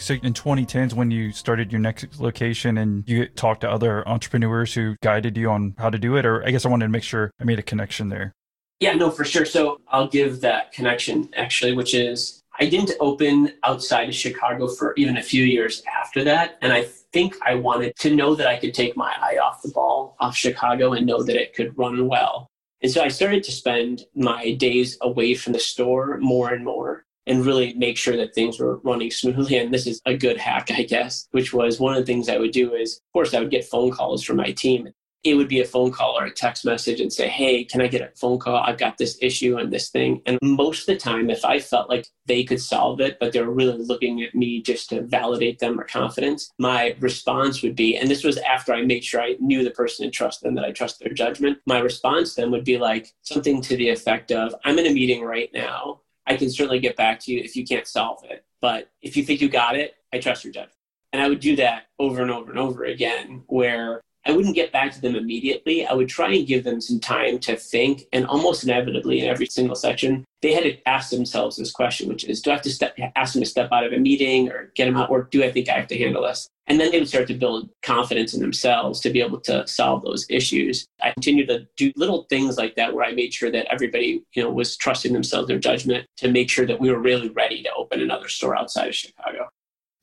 [0.00, 4.74] So in 2010s, when you started your next location and you talked to other entrepreneurs
[4.74, 7.02] who guided you on how to do it, or I guess I wanted to make
[7.02, 8.32] sure I made a connection there.
[8.80, 9.44] Yeah, no, for sure.
[9.44, 14.94] So I'll give that connection actually, which is I didn't open outside of Chicago for
[14.96, 16.58] even a few years after that.
[16.62, 19.70] And I think I wanted to know that I could take my eye off the
[19.70, 22.46] ball off Chicago and know that it could run well.
[22.82, 27.04] And so I started to spend my days away from the store more and more
[27.30, 29.56] and really make sure that things were running smoothly.
[29.56, 32.38] And this is a good hack, I guess, which was one of the things I
[32.38, 34.90] would do is, of course, I would get phone calls from my team
[35.22, 37.88] it would be a phone call or a text message and say, Hey, can I
[37.88, 38.56] get a phone call?
[38.56, 40.22] I've got this issue and this thing.
[40.24, 43.42] And most of the time, if I felt like they could solve it, but they
[43.42, 47.96] were really looking at me just to validate them or confidence, my response would be,
[47.96, 50.64] and this was after I made sure I knew the person and trust them, that
[50.64, 51.58] I trust their judgment.
[51.66, 55.22] My response then would be like something to the effect of, I'm in a meeting
[55.22, 56.00] right now.
[56.30, 58.44] I can certainly get back to you if you can't solve it.
[58.60, 60.76] But if you think you got it, I trust your judgment.
[61.12, 64.00] And I would do that over and over and over again, where
[64.30, 65.84] I wouldn't get back to them immediately.
[65.84, 68.04] I would try and give them some time to think.
[68.12, 72.22] And almost inevitably, in every single section, they had to ask themselves this question, which
[72.22, 74.70] is Do I have to step, ask them to step out of a meeting or
[74.76, 76.48] get them out, or do I think I have to handle this?
[76.68, 80.04] And then they would start to build confidence in themselves to be able to solve
[80.04, 80.86] those issues.
[81.02, 84.44] I continued to do little things like that where I made sure that everybody, you
[84.44, 87.70] know, was trusting themselves, their judgment to make sure that we were really ready to
[87.76, 89.48] open another store outside of Chicago.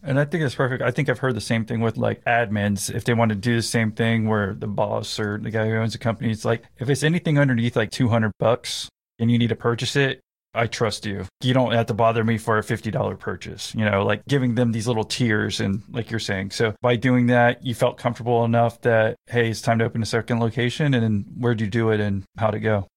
[0.03, 0.83] And I think it's perfect.
[0.83, 2.93] I think I've heard the same thing with like admins.
[2.93, 5.75] If they want to do the same thing where the boss or the guy who
[5.75, 8.89] owns the company, it's like, if it's anything underneath like 200 bucks
[9.19, 10.21] and you need to purchase it,
[10.53, 11.25] I trust you.
[11.41, 14.71] You don't have to bother me for a $50 purchase, you know, like giving them
[14.71, 15.59] these little tiers.
[15.59, 19.61] And like you're saying, so by doing that, you felt comfortable enough that, hey, it's
[19.61, 20.93] time to open a second location.
[20.93, 22.87] And where'd you do it and how'd it go?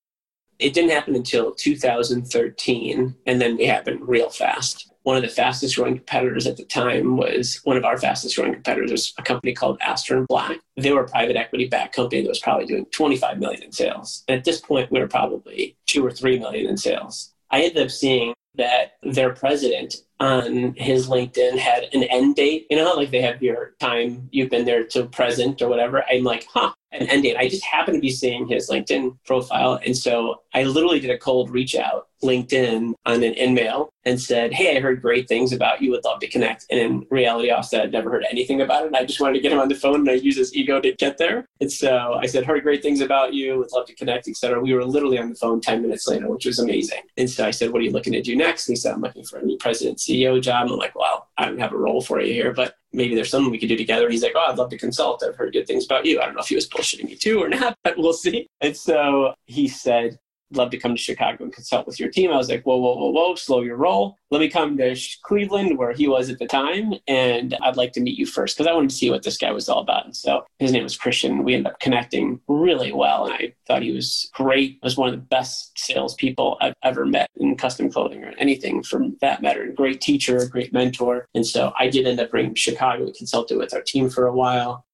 [0.59, 3.15] It didn't happen until 2013.
[3.27, 7.17] And then it happened real fast one of the fastest growing competitors at the time
[7.17, 10.59] was one of our fastest growing competitors a company called Astor & Black.
[10.77, 14.25] They were a private equity backed company that was probably doing 25 million in sales.
[14.29, 17.33] And at this point, we were probably two or three million in sales.
[17.51, 22.67] I ended up seeing that their president on his LinkedIn had an end date.
[22.71, 26.05] You know like they have your time you've been there to present or whatever.
[26.11, 27.37] I'm like, huh, an end date.
[27.37, 29.81] I just happened to be seeing his LinkedIn profile.
[29.85, 34.53] And so I literally did a cold reach out LinkedIn on an email and said,
[34.53, 35.91] Hey, I heard great things about you.
[35.91, 36.67] Would love to connect.
[36.71, 38.95] And in reality, Austin had never heard anything about it.
[38.95, 40.93] I just wanted to get him on the phone and I used his ego to
[40.93, 41.47] get there.
[41.61, 43.59] And so I said, heard great things about you.
[43.59, 44.61] Would love to connect, etc.
[44.61, 47.03] We were literally on the phone 10 minutes later, which was amazing.
[47.17, 48.69] And so I said, What are you looking to do next?
[48.69, 50.65] And he said, I'm looking for a new president CEO job.
[50.65, 53.31] And I'm like, Well, I don't have a role for you here, but maybe there's
[53.31, 54.09] something we could do together.
[54.09, 55.23] He's like, Oh, I'd love to consult.
[55.23, 56.21] I've heard good things about you.
[56.21, 58.49] I don't know if he was bullshitting me too or not, but we'll see.
[58.61, 60.19] And so he said,
[60.53, 62.31] love to come to Chicago and consult with your team.
[62.31, 64.17] I was like, whoa, whoa, whoa, whoa, slow your roll.
[64.31, 68.01] Let me come to Cleveland, where he was at the time, and I'd like to
[68.01, 70.05] meet you first because I wanted to see what this guy was all about.
[70.05, 71.45] And so his name was Christian.
[71.45, 74.73] We ended up connecting really well, and I thought he was great.
[74.73, 78.83] He was one of the best salespeople I've ever met in custom clothing or anything
[78.83, 79.67] from that matter.
[79.73, 81.27] Great teacher, great mentor.
[81.35, 83.07] And so I did end up bringing Chicago.
[83.07, 84.85] We consulted with our team for a while.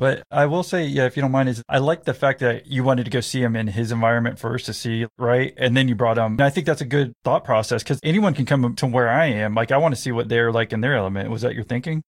[0.00, 2.66] But I will say, yeah, if you don't mind, is I like the fact that
[2.66, 5.52] you wanted to go see him in his environment first to see, right?
[5.58, 6.32] And then you brought him.
[6.32, 9.26] And I think that's a good thought process because anyone can come to where I
[9.26, 9.54] am.
[9.54, 11.28] Like, I want to see what they're like in their element.
[11.28, 12.02] Was that your thinking?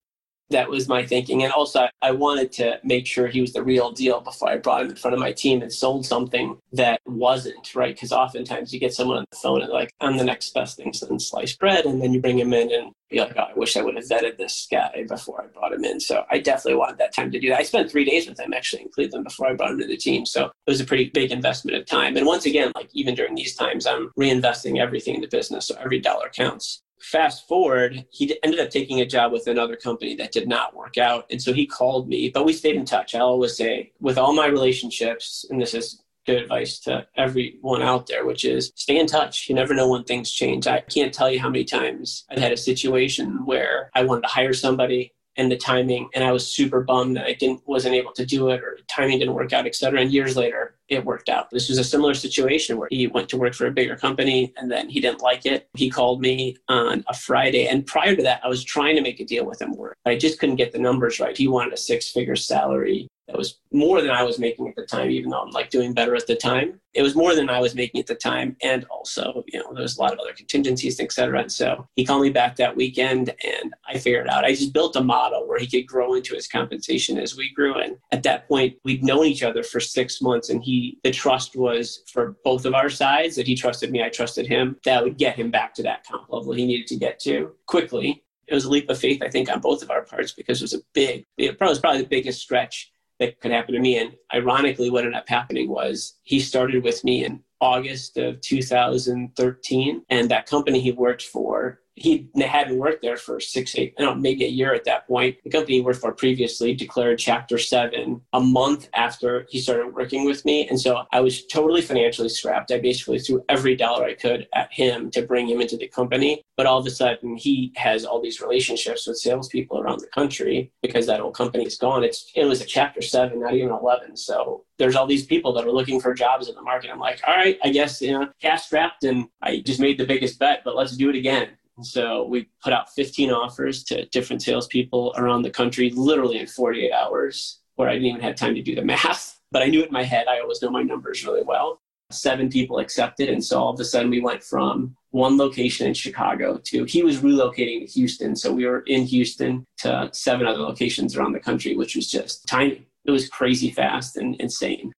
[0.49, 1.43] That was my thinking.
[1.43, 4.81] And also, I wanted to make sure he was the real deal before I brought
[4.81, 7.95] him in front of my team and sold something that wasn't, right?
[7.95, 10.93] Because oftentimes you get someone on the phone and like, I'm the next best thing
[10.93, 11.85] since sliced bread.
[11.85, 14.05] And then you bring him in and you're like, oh, I wish I would have
[14.05, 15.99] vetted this guy before I brought him in.
[15.99, 17.59] So I definitely wanted that time to do that.
[17.59, 19.97] I spent three days with him actually in Cleveland before I brought him to the
[19.97, 20.25] team.
[20.25, 22.17] So it was a pretty big investment of time.
[22.17, 25.67] And once again, like even during these times, I'm reinvesting everything in the business.
[25.67, 30.15] So every dollar counts fast forward, he ended up taking a job with another company
[30.15, 31.25] that did not work out.
[31.29, 33.13] And so he called me, but we stayed in touch.
[33.13, 38.07] I always say, with all my relationships, and this is good advice to everyone out
[38.07, 39.49] there, which is stay in touch.
[39.49, 40.67] You never know when things change.
[40.67, 44.27] I can't tell you how many times I've had a situation where I wanted to
[44.27, 48.11] hire somebody and the timing and i was super bummed that i didn't wasn't able
[48.11, 51.49] to do it or timing didn't work out etc and years later it worked out.
[51.49, 54.71] This was a similar situation where he went to work for a bigger company and
[54.71, 55.69] then he didn't like it.
[55.75, 59.19] He called me on a friday and prior to that i was trying to make
[59.19, 61.37] a deal with him where i just couldn't get the numbers right.
[61.37, 64.85] He wanted a six figure salary that was more than I was making at the
[64.85, 66.79] time, even though I'm like doing better at the time.
[66.93, 68.57] It was more than I was making at the time.
[68.61, 71.39] And also, you know, there was a lot of other contingencies, et cetera.
[71.39, 74.97] And so he called me back that weekend and I figured out, I just built
[74.97, 77.75] a model where he could grow into his compensation as we grew.
[77.75, 81.55] And at that point, we'd known each other for six months and he, the trust
[81.55, 85.17] was for both of our sides that he trusted me, I trusted him, that would
[85.17, 88.23] get him back to that comp level he needed to get to quickly.
[88.47, 90.65] It was a leap of faith, I think, on both of our parts because it
[90.65, 93.97] was a big, it was probably the biggest stretch that could happen to me.
[93.97, 100.03] And ironically, what ended up happening was he started with me in August of 2013.
[100.09, 104.45] And that company he worked for he hadn't worked there for six, eight, know, maybe
[104.45, 105.37] a year at that point.
[105.43, 110.25] The company he worked for previously declared Chapter 7 a month after he started working
[110.25, 110.67] with me.
[110.67, 112.71] And so I was totally financially strapped.
[112.71, 116.41] I basically threw every dollar I could at him to bring him into the company.
[116.57, 120.71] But all of a sudden, he has all these relationships with salespeople around the country
[120.81, 122.03] because that old company is gone.
[122.03, 124.17] It's, it was a Chapter 7, not even 11.
[124.17, 126.89] So there's all these people that are looking for jobs in the market.
[126.91, 130.05] I'm like, all right, I guess, you know, cash strapped and I just made the
[130.05, 131.49] biggest bet, but let's do it again.
[131.81, 136.91] So we put out 15 offers to different salespeople around the country, literally in 48
[136.91, 139.39] hours, where I didn't even have time to do the math.
[139.51, 140.27] But I knew it in my head.
[140.27, 141.79] I always know my numbers really well.
[142.11, 143.29] Seven people accepted.
[143.29, 147.01] And so all of a sudden we went from one location in Chicago to he
[147.03, 148.35] was relocating to Houston.
[148.35, 152.47] So we were in Houston to seven other locations around the country, which was just
[152.47, 152.85] tiny.
[153.05, 154.91] It was crazy fast and insane.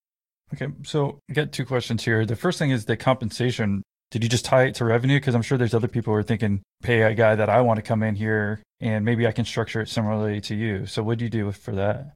[0.54, 2.26] Okay, so I got two questions here.
[2.26, 3.82] The first thing is the compensation
[4.16, 5.18] did you just tie it to revenue?
[5.20, 7.80] Because I'm sure there's other people who are thinking, pay a guy that I want
[7.80, 10.86] to come in here and maybe I can structure it similarly to you.
[10.86, 12.14] So what do you do for that?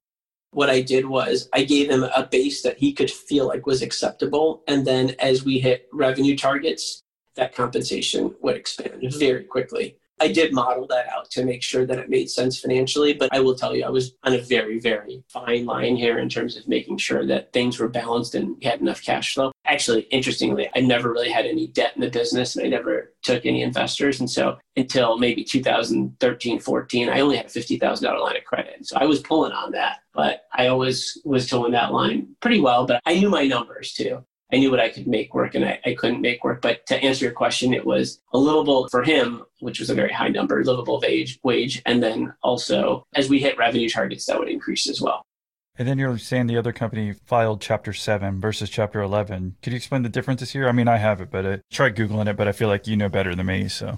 [0.52, 3.82] What I did was I gave him a base that he could feel like was
[3.82, 4.64] acceptable.
[4.66, 7.02] And then as we hit revenue targets,
[7.36, 9.98] that compensation would expand very quickly.
[10.20, 13.40] I did model that out to make sure that it made sense financially, but I
[13.40, 16.68] will tell you, I was on a very, very fine line here in terms of
[16.68, 19.52] making sure that things were balanced and had enough cash flow.
[19.66, 23.46] Actually, interestingly, I never really had any debt in the business and I never took
[23.46, 24.20] any investors.
[24.20, 28.88] And so until maybe 2013, 14, I only had a $50,000 line of credit.
[28.88, 32.86] So I was pulling on that, but I always was towing that line pretty well,
[32.86, 34.24] but I knew my numbers too.
[34.52, 36.62] I knew what I could make work and I, I couldn't make work.
[36.62, 40.12] But to answer your question, it was a livable for him, which was a very
[40.12, 41.82] high number, livable wage, wage.
[41.86, 45.24] And then also as we hit revenue targets, that would increase as well.
[45.78, 49.56] And then you're saying the other company filed Chapter 7 versus Chapter 11.
[49.62, 50.68] Could you explain the differences here?
[50.68, 52.98] I mean, I have it, but I tried Googling it, but I feel like you
[52.98, 53.70] know better than me.
[53.70, 53.98] So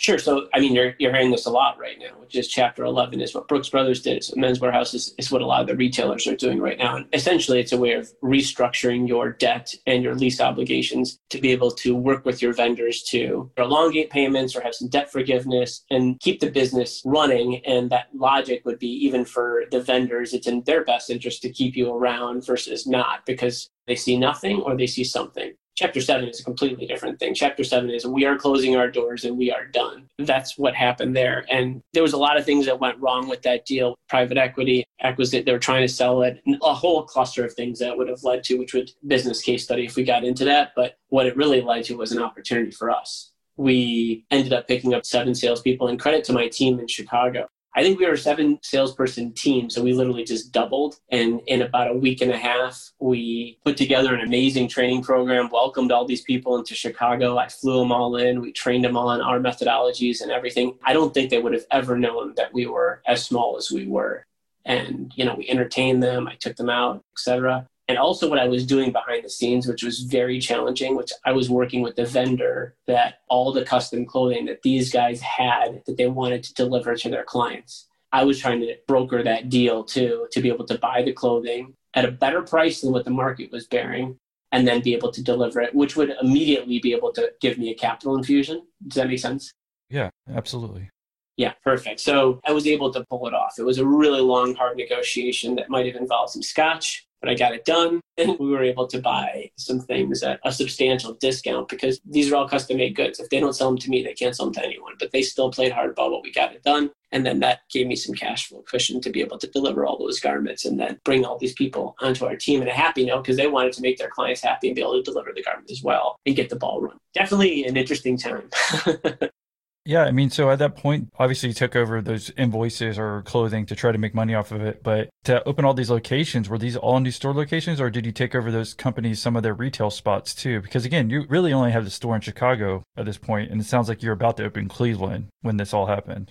[0.00, 0.16] Sure.
[0.16, 3.20] So, I mean, you're, you're hearing this a lot right now, which is Chapter 11
[3.20, 4.24] is what Brooks Brothers did.
[4.24, 6.96] So Men's Wearhouse is, is what a lot of the retailers are doing right now.
[6.96, 11.50] And essentially, it's a way of restructuring your debt and your lease obligations to be
[11.50, 16.18] able to work with your vendors to elongate payments or have some debt forgiveness and
[16.20, 17.62] keep the business running.
[17.66, 21.52] And that logic would be even for the vendors, it's in their best interest to
[21.52, 25.52] keep you around versus not because they see nothing or they see something.
[25.80, 27.34] Chapter 7 is a completely different thing.
[27.34, 30.10] Chapter 7 is we are closing our doors and we are done.
[30.18, 31.46] That's what happened there.
[31.50, 33.96] And there was a lot of things that went wrong with that deal.
[34.06, 37.96] Private equity acquisition, they were trying to sell it, a whole cluster of things that
[37.96, 40.72] would have led to, which would business case study if we got into that.
[40.76, 43.32] But what it really led to was an opportunity for us.
[43.56, 47.48] We ended up picking up seven salespeople and credit to my team in Chicago.
[47.74, 50.96] I think we were a seven salesperson team, so we literally just doubled.
[51.10, 55.48] And in about a week and a half, we put together an amazing training program,
[55.50, 57.38] welcomed all these people into Chicago.
[57.38, 58.40] I flew them all in.
[58.40, 60.76] We trained them on our methodologies and everything.
[60.84, 63.86] I don't think they would have ever known that we were as small as we
[63.86, 64.26] were.
[64.64, 66.26] And, you know, we entertained them.
[66.26, 69.82] I took them out, etc and also what I was doing behind the scenes, which
[69.82, 74.46] was very challenging, which I was working with the vendor that all the custom clothing
[74.46, 77.88] that these guys had that they wanted to deliver to their clients.
[78.12, 81.74] I was trying to broker that deal too, to be able to buy the clothing
[81.94, 84.20] at a better price than what the market was bearing
[84.52, 87.70] and then be able to deliver it, which would immediately be able to give me
[87.70, 88.62] a capital infusion.
[88.86, 89.52] Does that make sense?
[89.88, 90.90] Yeah, absolutely.
[91.36, 91.98] Yeah, perfect.
[91.98, 93.54] So I was able to pull it off.
[93.58, 97.34] It was a really long, hard negotiation that might have involved some scotch, but I
[97.34, 98.00] got it done.
[98.18, 102.36] And we were able to buy some things at a substantial discount because these are
[102.36, 103.18] all custom made goods.
[103.18, 104.94] If they don't sell them to me, they can't sell them to anyone.
[104.98, 106.90] But they still played hardball, but we got it done.
[107.12, 109.98] And then that gave me some cash flow cushion to be able to deliver all
[109.98, 113.22] those garments and then bring all these people onto our team in a happy note
[113.22, 115.72] because they wanted to make their clients happy and be able to deliver the garments
[115.72, 116.98] as well and get the ball run.
[117.14, 118.48] Definitely an interesting time.
[119.86, 123.64] Yeah, I mean, so at that point, obviously you took over those invoices or clothing
[123.66, 124.82] to try to make money off of it.
[124.82, 128.12] But to open all these locations, were these all new store locations or did you
[128.12, 130.60] take over those companies, some of their retail spots too?
[130.60, 133.64] Because again, you really only have the store in Chicago at this point, and it
[133.64, 136.30] sounds like you're about to open Cleveland when this all happened.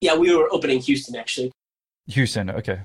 [0.00, 1.50] Yeah, we were opening Houston actually.
[2.06, 2.82] Houston, okay.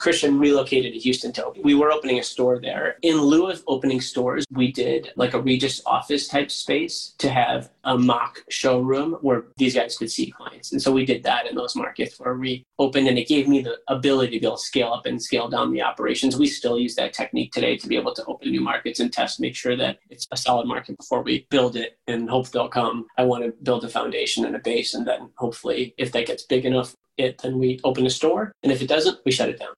[0.00, 1.62] Christian relocated to Houston to open.
[1.62, 2.96] We were opening a store there.
[3.02, 7.70] In lieu of opening stores, we did like a Regus office type space to have
[7.84, 10.72] a mock showroom where these guys could see clients.
[10.72, 13.60] And so we did that in those markets where we opened and it gave me
[13.60, 16.36] the ability to be able to scale up and scale down the operations.
[16.36, 19.38] We still use that technique today to be able to open new markets and test,
[19.38, 23.06] make sure that it's a solid market before we build it and hope they'll come.
[23.18, 26.44] I want to build a foundation and a base and then hopefully if that gets
[26.44, 28.52] big enough, it then we open a store.
[28.62, 29.74] And if it doesn't, we shut it down.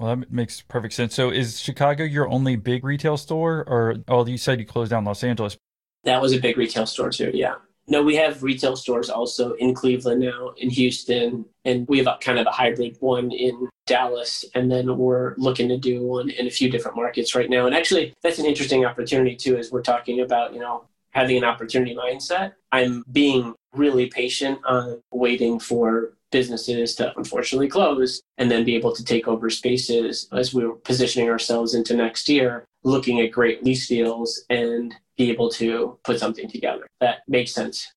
[0.00, 1.14] Well, that makes perfect sense.
[1.14, 5.04] So, is Chicago your only big retail store, or oh, you said you closed down
[5.04, 5.58] Los Angeles?
[6.04, 7.30] That was a big retail store too.
[7.34, 7.56] Yeah.
[7.86, 12.16] No, we have retail stores also in Cleveland now, in Houston, and we have a
[12.18, 16.46] kind of a hybrid one in Dallas, and then we're looking to do one in
[16.46, 17.66] a few different markets right now.
[17.66, 21.44] And actually, that's an interesting opportunity too, as we're talking about, you know, having an
[21.44, 22.54] opportunity mindset.
[22.72, 28.94] I'm being really patient on waiting for businesses to unfortunately close and then be able
[28.94, 33.88] to take over spaces as we're positioning ourselves into next year, looking at great lease
[33.88, 37.92] deals and be able to put something together that makes sense.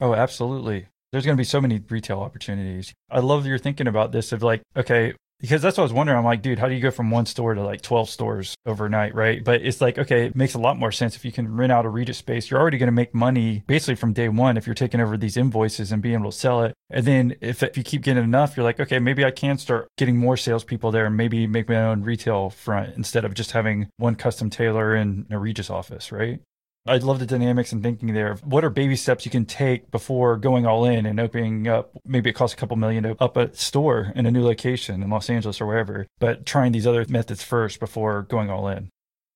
[0.00, 0.86] Oh, absolutely.
[1.12, 2.92] There's going to be so many retail opportunities.
[3.10, 5.92] I love that you're thinking about this of like, okay, because that's what I was
[5.92, 6.16] wondering.
[6.16, 9.12] I'm like, dude, how do you go from one store to like 12 stores overnight,
[9.12, 9.42] right?
[9.42, 11.84] But it's like, okay, it makes a lot more sense if you can rent out
[11.84, 12.48] a Regus space.
[12.48, 15.36] You're already going to make money basically from day one if you're taking over these
[15.36, 16.74] invoices and being able to sell it.
[16.90, 19.88] And then if, if you keep getting enough, you're like, okay, maybe I can start
[19.98, 23.88] getting more salespeople there and maybe make my own retail front instead of just having
[23.96, 26.40] one custom tailor in a Regus office, right?
[26.84, 28.34] I love the dynamics and thinking there.
[28.42, 31.92] What are baby steps you can take before going all in and opening up?
[32.04, 35.08] Maybe it costs a couple million to up a store in a new location in
[35.08, 38.88] Los Angeles or wherever, but trying these other methods first before going all in.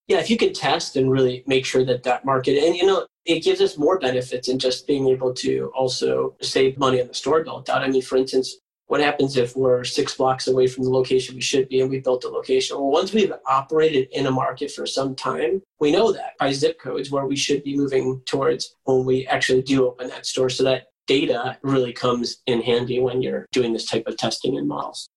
[0.09, 3.07] Yeah, if you can test and really make sure that that market, and you know,
[3.25, 7.15] it gives us more benefits in just being able to also save money on the
[7.15, 7.83] store built out.
[7.83, 8.57] I mean, for instance,
[8.87, 12.01] what happens if we're six blocks away from the location we should be and we
[12.01, 12.77] built a location?
[12.77, 16.79] Well, once we've operated in a market for some time, we know that by zip
[16.81, 20.51] codes where we should be moving towards when we actually do open that store.
[20.51, 24.69] So that data really comes in handy when you're doing this type of testing and
[24.69, 25.09] models.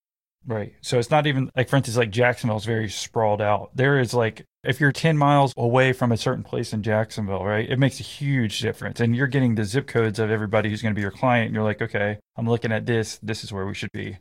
[0.45, 0.73] Right.
[0.81, 3.71] So it's not even like, for instance, like Jacksonville is very sprawled out.
[3.75, 7.69] There is like, if you're 10 miles away from a certain place in Jacksonville, right,
[7.69, 8.99] it makes a huge difference.
[8.99, 11.47] And you're getting the zip codes of everybody who's going to be your client.
[11.47, 13.19] And you're like, okay, I'm looking at this.
[13.21, 14.17] This is where we should be.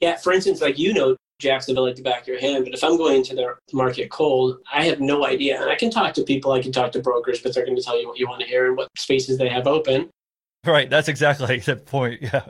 [0.00, 0.16] Yeah.
[0.16, 2.64] For instance, like, you know, Jacksonville at the back of your hand.
[2.64, 5.60] But if I'm going into the market cold, I have no idea.
[5.60, 7.82] And I can talk to people, I can talk to brokers, but they're going to
[7.82, 10.08] tell you what you want to hear and what spaces they have open.
[10.64, 10.88] Right.
[10.88, 12.22] That's exactly the point.
[12.22, 12.46] Yeah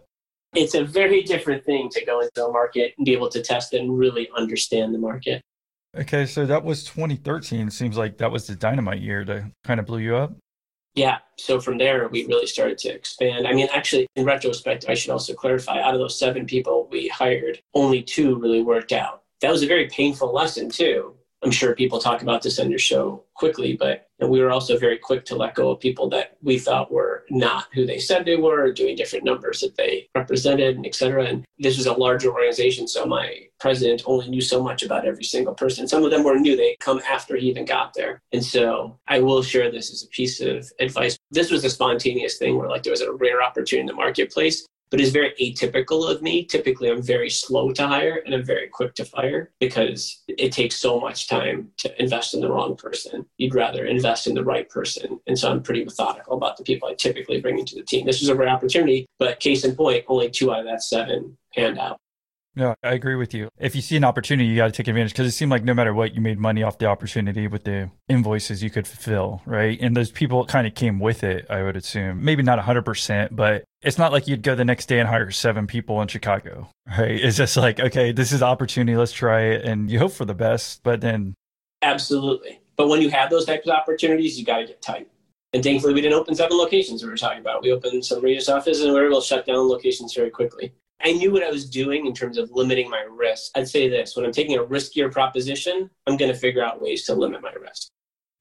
[0.57, 3.75] it's a very different thing to go into a market and be able to test
[3.75, 5.43] and really understand the market.
[5.97, 7.71] Okay, so that was 2013.
[7.71, 10.35] Seems like that was the dynamite year to kind of blew you up.
[10.95, 11.19] Yeah.
[11.39, 13.47] So from there, we really started to expand.
[13.47, 17.09] I mean, actually, in retrospect, I should also clarify out of those seven people we
[17.09, 19.23] hired, only two really worked out.
[19.43, 21.15] That was a very painful lesson, too.
[21.47, 24.99] I'm sure people talk about this on your show quickly, but we were also very
[24.99, 28.35] quick to let go of people that we thought were not who they said they
[28.35, 31.25] were, doing different numbers that they represented, and et cetera.
[31.25, 35.23] And this was a larger organization, so my president only knew so much about every
[35.23, 35.87] single person.
[35.87, 38.21] Some of them were new; they come after he even got there.
[38.33, 41.17] And so I will share this as a piece of advice.
[41.31, 44.67] This was a spontaneous thing where like there was a rare opportunity in the marketplace
[44.97, 46.43] but it's very atypical of me.
[46.43, 50.77] Typically, I'm very slow to hire and I'm very quick to fire because it takes
[50.77, 53.27] so much time to invest in the wrong person.
[53.37, 55.21] You'd rather invest in the right person.
[55.27, 58.07] And so I'm pretty methodical about the people I typically bring into the team.
[58.07, 61.37] This was a rare opportunity, but case in point, only two out of that seven
[61.55, 62.01] panned out.
[62.57, 63.51] No, I agree with you.
[63.59, 65.75] If you see an opportunity, you got to take advantage because it seemed like no
[65.75, 69.79] matter what, you made money off the opportunity with the invoices you could fulfill, right?
[69.79, 72.25] And those people kind of came with it, I would assume.
[72.25, 75.67] Maybe not 100%, but it's not like you'd go the next day and hire seven
[75.67, 77.11] people in Chicago, right?
[77.11, 79.67] It's just like, okay, this is opportunity, let's try it.
[79.67, 81.35] And you hope for the best, but then.
[81.83, 82.61] Absolutely.
[82.77, 85.09] But when you have those types of opportunities, you got to get tight.
[85.53, 87.63] And thankfully, we didn't open seven locations we were talking about.
[87.63, 90.73] We opened some Regus offices and we were able to shut down locations very quickly.
[91.03, 93.53] I knew what I was doing in terms of limiting my risk.
[93.55, 97.05] I'd say this when I'm taking a riskier proposition, I'm going to figure out ways
[97.07, 97.91] to limit my risk.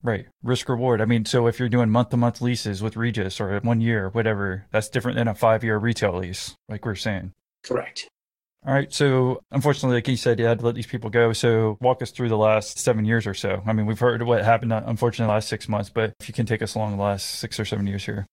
[0.02, 0.28] Right.
[0.44, 1.02] Risk reward.
[1.02, 4.10] I mean, so if you're doing month to month leases with Regus or one year,
[4.10, 7.32] whatever, that's different than a five year retail lease, like we're saying.
[7.64, 8.08] Correct.
[8.68, 8.92] All right.
[8.94, 11.34] So unfortunately, like you said, you had to let these people go.
[11.34, 13.62] So walk us through the last seven years or so.
[13.66, 16.46] I mean, we've heard what happened, unfortunately, the last six months, but if you can
[16.46, 18.26] take us along the last six or seven years here.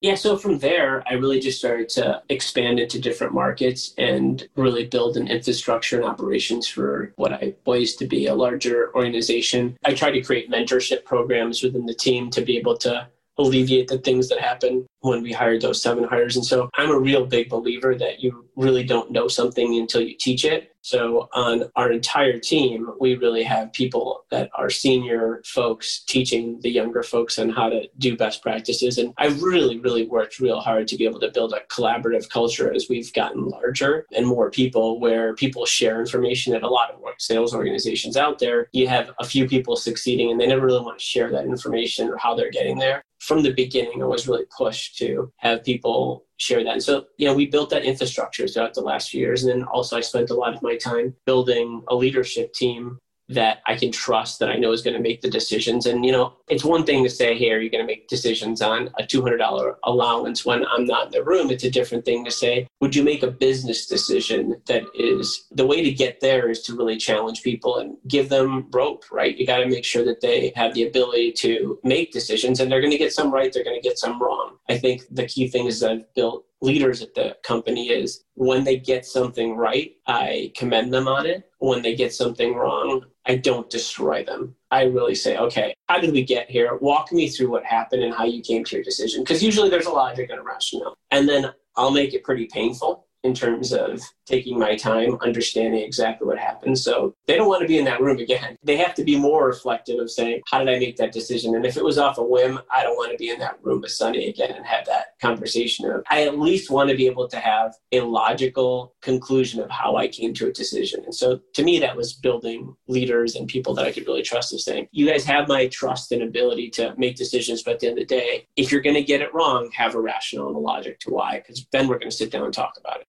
[0.00, 4.86] Yeah, so from there, I really just started to expand into different markets and really
[4.86, 9.76] build an infrastructure and operations for what I poised to be a larger organization.
[9.84, 13.98] I tried to create mentorship programs within the team to be able to alleviate the
[13.98, 16.36] things that happen when we hired those seven hires.
[16.36, 20.14] And so I'm a real big believer that you really don't know something until you
[20.18, 20.72] teach it.
[20.82, 26.70] So on our entire team, we really have people that are senior folks teaching the
[26.70, 28.96] younger folks on how to do best practices.
[28.96, 32.72] And I've really, really worked real hard to be able to build a collaborative culture
[32.74, 37.00] as we've gotten larger and more people where people share information at a lot of
[37.00, 38.68] work sales organizations out there.
[38.72, 42.08] You have a few people succeeding and they never really want to share that information
[42.08, 46.24] or how they're getting there from the beginning, I was really pushed to have people
[46.38, 46.72] share that.
[46.72, 49.44] And so, you know, we built that infrastructure throughout the last few years.
[49.44, 52.98] And then also, I spent a lot of my time building a leadership team
[53.30, 55.86] that I can trust that I know is going to make the decisions.
[55.86, 58.60] And, you know, it's one thing to say, hey, are you going to make decisions
[58.60, 61.50] on a $200 allowance when I'm not in the room?
[61.50, 65.66] It's a different thing to say, would you make a business decision that is the
[65.66, 69.36] way to get there is to really challenge people and give them rope, right?
[69.36, 72.80] You got to make sure that they have the ability to make decisions and they're
[72.80, 74.56] going to get some right, they're going to get some wrong.
[74.68, 78.76] I think the key thing is I've built leaders at the company is when they
[78.76, 81.50] get something right, I commend them on it.
[81.58, 84.56] When they get something wrong, I don't destroy them.
[84.70, 86.76] I really say, okay, how did we get here?
[86.76, 89.22] Walk me through what happened and how you came to your decision.
[89.22, 90.96] Because usually there's a logic and a rationale.
[91.10, 96.26] And then I'll make it pretty painful in terms of taking my time, understanding exactly
[96.26, 96.78] what happened.
[96.78, 98.56] So they don't want to be in that room again.
[98.62, 101.54] They have to be more reflective of saying, how did I make that decision?
[101.54, 103.80] And if it was off a whim, I don't want to be in that room
[103.80, 107.28] with Sonny again and have that conversation of, I at least want to be able
[107.28, 111.04] to have a logical conclusion of how I came to a decision.
[111.04, 114.54] And so to me, that was building leaders and people that I could really trust
[114.54, 117.62] of saying, you guys have my trust and ability to make decisions.
[117.62, 119.94] But at the end of the day, if you're going to get it wrong, have
[119.94, 122.54] a rationale and a logic to why, because then we're going to sit down and
[122.54, 123.06] talk about it.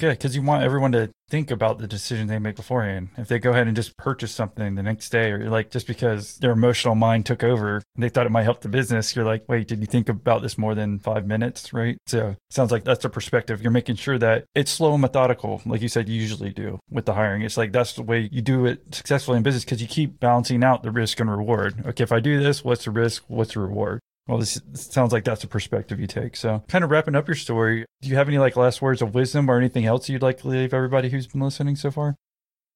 [0.00, 3.10] Good, because you want everyone to think about the decision they make beforehand.
[3.18, 6.38] If they go ahead and just purchase something the next day, or like just because
[6.38, 9.68] their emotional mind took over, they thought it might help the business, you're like, wait,
[9.68, 11.74] did you think about this more than five minutes?
[11.74, 11.98] Right.
[12.06, 13.60] So sounds like that's the perspective.
[13.60, 17.04] You're making sure that it's slow and methodical, like you said, you usually do with
[17.04, 17.42] the hiring.
[17.42, 20.64] It's like that's the way you do it successfully in business because you keep balancing
[20.64, 21.84] out the risk and reward.
[21.88, 23.24] Okay, if I do this, what's the risk?
[23.28, 24.00] What's the reward?
[24.26, 26.36] Well, this sounds like that's a perspective you take.
[26.36, 29.14] So, kind of wrapping up your story, do you have any like last words of
[29.14, 32.16] wisdom or anything else you'd like to leave everybody who's been listening so far?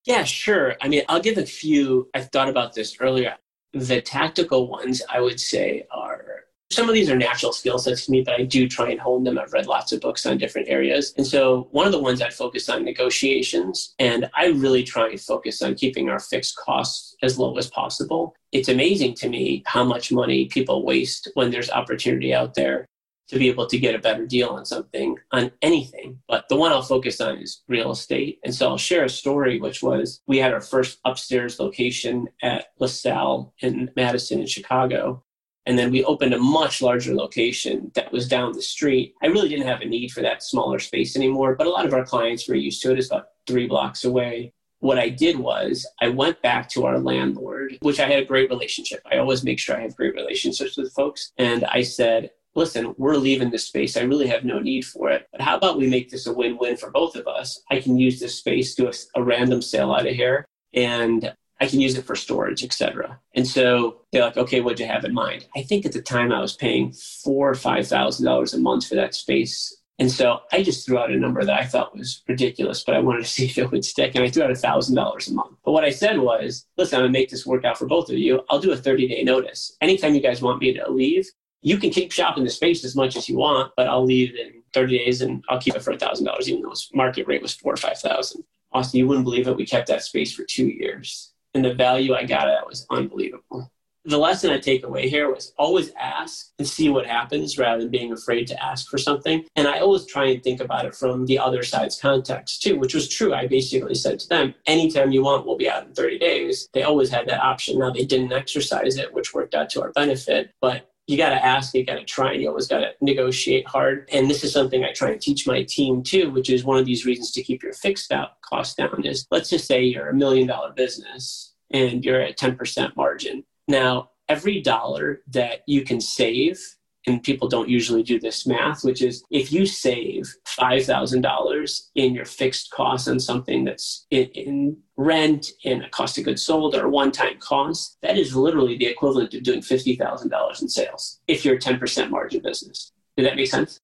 [0.05, 0.77] Yeah, sure.
[0.81, 2.11] I mean, I'll give a few.
[2.15, 3.37] I thought about this earlier.
[3.73, 8.11] The tactical ones I would say are some of these are natural skill sets to
[8.11, 9.39] me, but I do try and hone them.
[9.39, 11.15] I've read lots of books on different areas.
[11.17, 15.21] And so one of the ones I focus on negotiations, and I really try and
[15.21, 18.35] focus on keeping our fixed costs as low as possible.
[18.53, 22.87] It's amazing to me how much money people waste when there's opportunity out there
[23.29, 26.19] to be able to get a better deal on something, on anything.
[26.29, 28.39] But the one I'll focus on is real estate.
[28.45, 32.67] And so I'll share a story, which was we had our first upstairs location at
[32.79, 35.24] LaSalle in Madison in Chicago.
[35.67, 39.15] And then we opened a much larger location that was down the street.
[39.23, 41.95] I really didn't have a need for that smaller space anymore, but a lot of
[41.95, 42.99] our clients were used to it.
[42.99, 44.53] It's about three blocks away.
[44.81, 48.51] What I did was I went back to our landlord, which I had a great
[48.51, 49.01] relationship.
[49.11, 51.33] I always make sure I have great relationships with folks.
[51.39, 53.97] And I said, listen, we're leaving this space.
[53.97, 55.27] I really have no need for it.
[55.33, 57.63] But how about we make this a win win for both of us?
[57.71, 60.45] I can use this space, do a, a random sale out of here,
[60.75, 61.33] and
[61.65, 63.19] I can use it for storage, etc.
[63.33, 65.47] And so they're like, okay, what'd you have in mind?
[65.57, 68.87] I think at the time I was paying four or five thousand dollars a month
[68.87, 69.75] for that space.
[69.99, 72.99] And so I just threw out a number that I thought was ridiculous, but I
[72.99, 74.15] wanted to see if it would stick.
[74.15, 75.57] And I threw out a thousand dollars a month.
[75.65, 78.19] But what I said was, listen, I'm gonna make this work out for both of
[78.19, 78.43] you.
[78.51, 79.75] I'll do a 30 day notice.
[79.81, 81.27] Anytime you guys want me to leave,
[81.63, 84.63] you can keep shopping the space as much as you want, but I'll leave in
[84.75, 87.41] 30 days and I'll keep it for a thousand dollars, even though its market rate
[87.41, 88.45] was four or five thousand.
[88.71, 89.57] Austin, you wouldn't believe it.
[89.57, 93.71] We kept that space for two years and the value I got out was unbelievable.
[94.07, 97.91] The lesson I take away here was always ask and see what happens rather than
[97.91, 99.47] being afraid to ask for something.
[99.57, 102.93] And I always try and think about it from the other side's context too, which
[102.93, 103.33] was true.
[103.33, 106.69] I basically said to them, anytime you want, we'll be out in 30 days.
[106.75, 107.79] They always had that option.
[107.79, 110.51] Now they didn't exercise it, which worked out to our benefit.
[110.61, 113.67] But you got to ask, you got to try, and you always got to negotiate
[113.69, 114.09] hard.
[114.13, 116.87] And this is something I try and teach my team too, which is one of
[116.87, 120.15] these reasons to keep your fixed out cost down is let's just say you're a
[120.15, 123.45] million dollar business and you're at 10% margin.
[123.69, 126.61] Now, every dollar that you can save,
[127.07, 132.25] and people don't usually do this math, which is if you save $5,000 in your
[132.25, 136.89] fixed costs on something that's in, in rent, in a cost of goods sold, or
[136.89, 141.57] one time cost, that is literally the equivalent of doing $50,000 in sales if you're
[141.57, 142.93] a 10% margin business.
[143.17, 143.81] Does that make sense?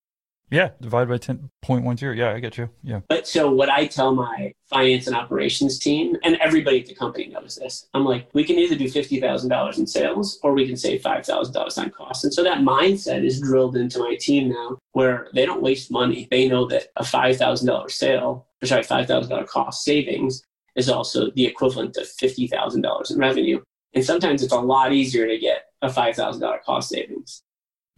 [0.51, 2.17] Yeah, divide by 10.10.
[2.17, 2.69] Yeah, I get you.
[2.83, 3.01] Yeah.
[3.09, 7.29] But so what I tell my finance and operations team, and everybody at the company
[7.29, 11.03] knows this, I'm like, we can either do $50,000 in sales or we can save
[11.03, 12.25] $5,000 on costs.
[12.25, 16.27] And so that mindset is drilled into my team now where they don't waste money.
[16.31, 20.43] They know that a $5,000 sale, or sorry, $5,000 cost savings
[20.75, 23.61] is also the equivalent of $50,000 in revenue.
[23.95, 27.43] And sometimes it's a lot easier to get a $5,000 cost savings.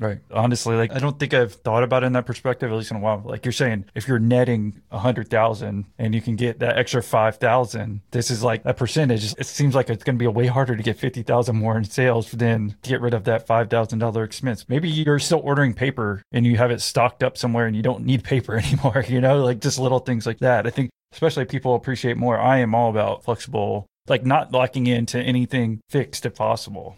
[0.03, 0.19] Right.
[0.33, 2.97] Honestly, like I don't think I've thought about it in that perspective, at least in
[2.97, 3.23] a while.
[3.25, 7.01] Like you're saying, if you're netting a hundred thousand and you can get that extra
[7.05, 9.33] five thousand, this is like a percentage.
[9.39, 11.79] It seems like it's going to be a way harder to get fifty thousand more
[11.79, 14.69] in sales than to get rid of that five thousand dollar expense.
[14.69, 18.05] Maybe you're still ordering paper and you have it stocked up somewhere and you don't
[18.05, 19.05] need paper anymore.
[19.07, 20.67] You know, like just little things like that.
[20.67, 22.41] I think especially people appreciate more.
[22.41, 26.97] I am all about flexible, like not locking into anything fixed if possible.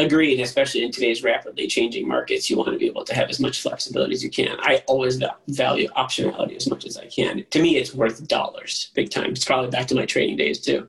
[0.00, 3.38] Agreed, especially in today's rapidly changing markets, you want to be able to have as
[3.38, 4.56] much flexibility as you can.
[4.60, 7.44] I always value optionality as much as I can.
[7.50, 9.32] To me, it's worth dollars, big time.
[9.32, 10.86] It's probably back to my trading days too.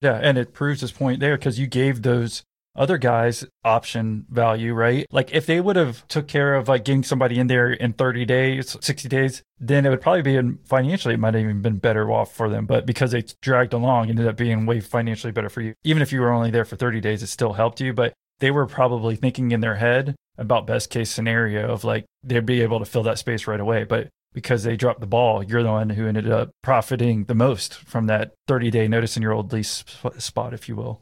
[0.00, 2.44] Yeah, and it proves his point there because you gave those
[2.76, 5.06] other guys option value, right?
[5.10, 8.24] Like if they would have took care of like getting somebody in there in 30
[8.24, 11.78] days, 60 days, then it would probably be in, financially it might have even been
[11.78, 12.66] better off for them.
[12.66, 15.74] But because they dragged along, ended up being way financially better for you.
[15.82, 17.92] Even if you were only there for 30 days, it still helped you.
[17.92, 22.46] But they were probably thinking in their head about best case scenario of like they'd
[22.46, 23.84] be able to fill that space right away.
[23.84, 27.74] But because they dropped the ball, you're the one who ended up profiting the most
[27.74, 29.84] from that 30 day notice in your old lease
[30.18, 31.00] spot, if you will.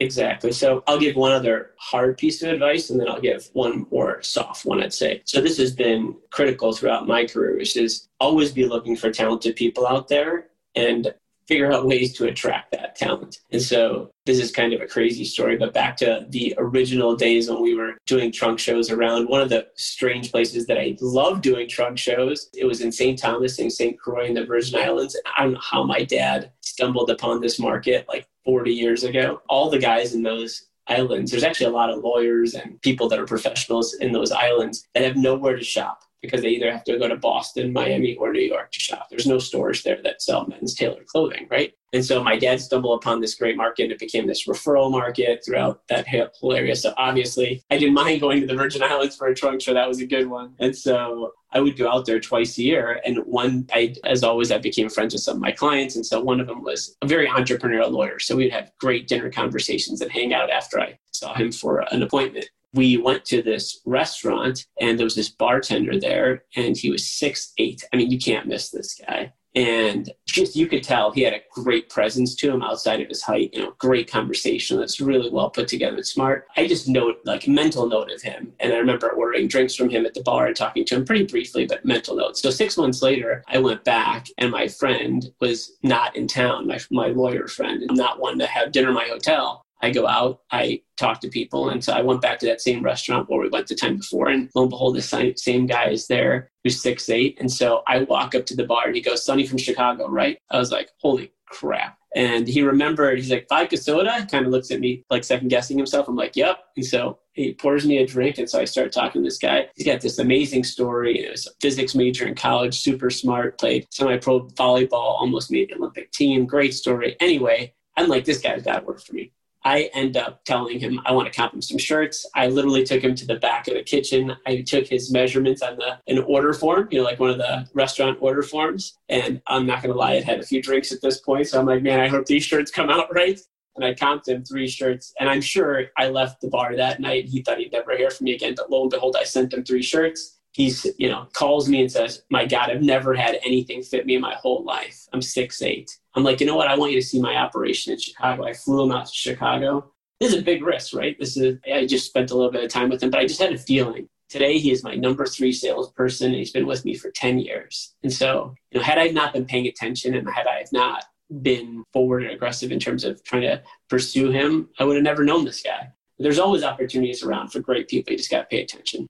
[0.00, 0.50] Exactly.
[0.50, 4.20] So I'll give one other hard piece of advice and then I'll give one more
[4.22, 5.22] soft one, I'd say.
[5.24, 9.54] So this has been critical throughout my career, which is always be looking for talented
[9.54, 11.14] people out there and
[11.46, 13.38] figure out ways to attract that talent.
[13.50, 17.50] And so this is kind of a crazy story, but back to the original days
[17.50, 21.42] when we were doing trunk shows around one of the strange places that I love
[21.42, 22.48] doing trunk shows.
[22.54, 23.18] It was in St.
[23.18, 23.98] Thomas in St.
[23.98, 25.18] Croix in the Virgin Islands.
[25.36, 29.42] I don't know how my dad stumbled upon this market like 40 years ago.
[29.48, 33.18] All the guys in those islands, there's actually a lot of lawyers and people that
[33.18, 36.98] are professionals in those islands that have nowhere to shop because they either have to
[36.98, 39.08] go to Boston, Miami, or New York to shop.
[39.10, 41.74] There's no stores there that sell men's tailored clothing, right?
[41.92, 43.92] And so my dad stumbled upon this great market.
[43.92, 46.06] It became this referral market throughout that
[46.40, 46.74] whole area.
[46.74, 49.74] So obviously, I didn't mind going to the Virgin Islands for a trunk show.
[49.74, 50.54] That was a good one.
[50.58, 53.00] And so I would go out there twice a year.
[53.06, 55.94] And one, I, as always, I became friends with some of my clients.
[55.94, 58.18] And so one of them was a very entrepreneurial lawyer.
[58.18, 62.02] So we'd have great dinner conversations and hang out after I saw him for an
[62.02, 67.08] appointment we went to this restaurant and there was this bartender there and he was
[67.08, 67.84] six eight.
[67.92, 69.32] I mean, you can't miss this guy.
[69.56, 73.22] And just you could tell he had a great presence to him outside of his
[73.22, 76.48] height, you know, great conversation that's really well put together and smart.
[76.56, 78.52] I just note like mental note of him.
[78.58, 81.26] And I remember ordering drinks from him at the bar and talking to him pretty
[81.26, 82.42] briefly, but mental notes.
[82.42, 86.80] So six months later, I went back and my friend was not in town, my,
[86.90, 89.63] my lawyer friend, not one to have dinner in my hotel.
[89.82, 91.68] I go out, I talk to people.
[91.68, 94.28] And so I went back to that same restaurant where we went the time before.
[94.28, 97.36] And lo and behold, the same, guy is there who's six eight.
[97.38, 100.38] And so I walk up to the bar and he goes, Sonny from Chicago, right?
[100.50, 101.98] I was like, holy crap.
[102.16, 104.26] And he remembered, he's like, vodka soda?
[104.30, 106.08] Kind of looks at me like second guessing himself.
[106.08, 106.58] I'm like, yep.
[106.76, 108.38] And so he pours me a drink.
[108.38, 109.68] And so I start talking to this guy.
[109.74, 111.18] He's got this amazing story.
[111.18, 115.70] He was a physics major in college, super smart, played semi pro volleyball, almost made
[115.70, 116.46] the Olympic team.
[116.46, 117.16] Great story.
[117.18, 119.32] Anyway, I'm like, this guy's got to work for me.
[119.64, 122.26] I end up telling him I want to comp him some shirts.
[122.34, 124.36] I literally took him to the back of the kitchen.
[124.46, 127.66] I took his measurements on the an order form, you know, like one of the
[127.72, 128.98] restaurant order forms.
[129.08, 131.48] And I'm not gonna lie, I had a few drinks at this point.
[131.48, 133.40] So I'm like, man, I hope these shirts come out right.
[133.76, 135.12] And I comped him three shirts.
[135.18, 137.26] And I'm sure I left the bar that night.
[137.26, 138.54] He thought he'd never hear from me again.
[138.56, 141.90] But lo and behold, I sent him three shirts he's you know calls me and
[141.90, 145.60] says my god i've never had anything fit me in my whole life i'm six
[145.62, 146.68] eight i'm like you know what?
[146.68, 148.44] I want you to see my operation in chicago.
[148.44, 149.90] I flew him out to chicago.
[150.20, 151.16] This is a big risk right?
[151.18, 153.40] This is i just spent a little bit of time with him but i just
[153.40, 154.08] had a feeling.
[154.28, 157.94] Today he is my number three salesperson and he's been with me for 10 years.
[158.02, 161.04] And so you know had i not been paying attention and had i not
[161.42, 165.24] been forward and aggressive in terms of trying to pursue him i would have never
[165.24, 165.88] known this guy.
[166.18, 168.12] There's always opportunities around for great people.
[168.12, 169.06] You just got to pay attention.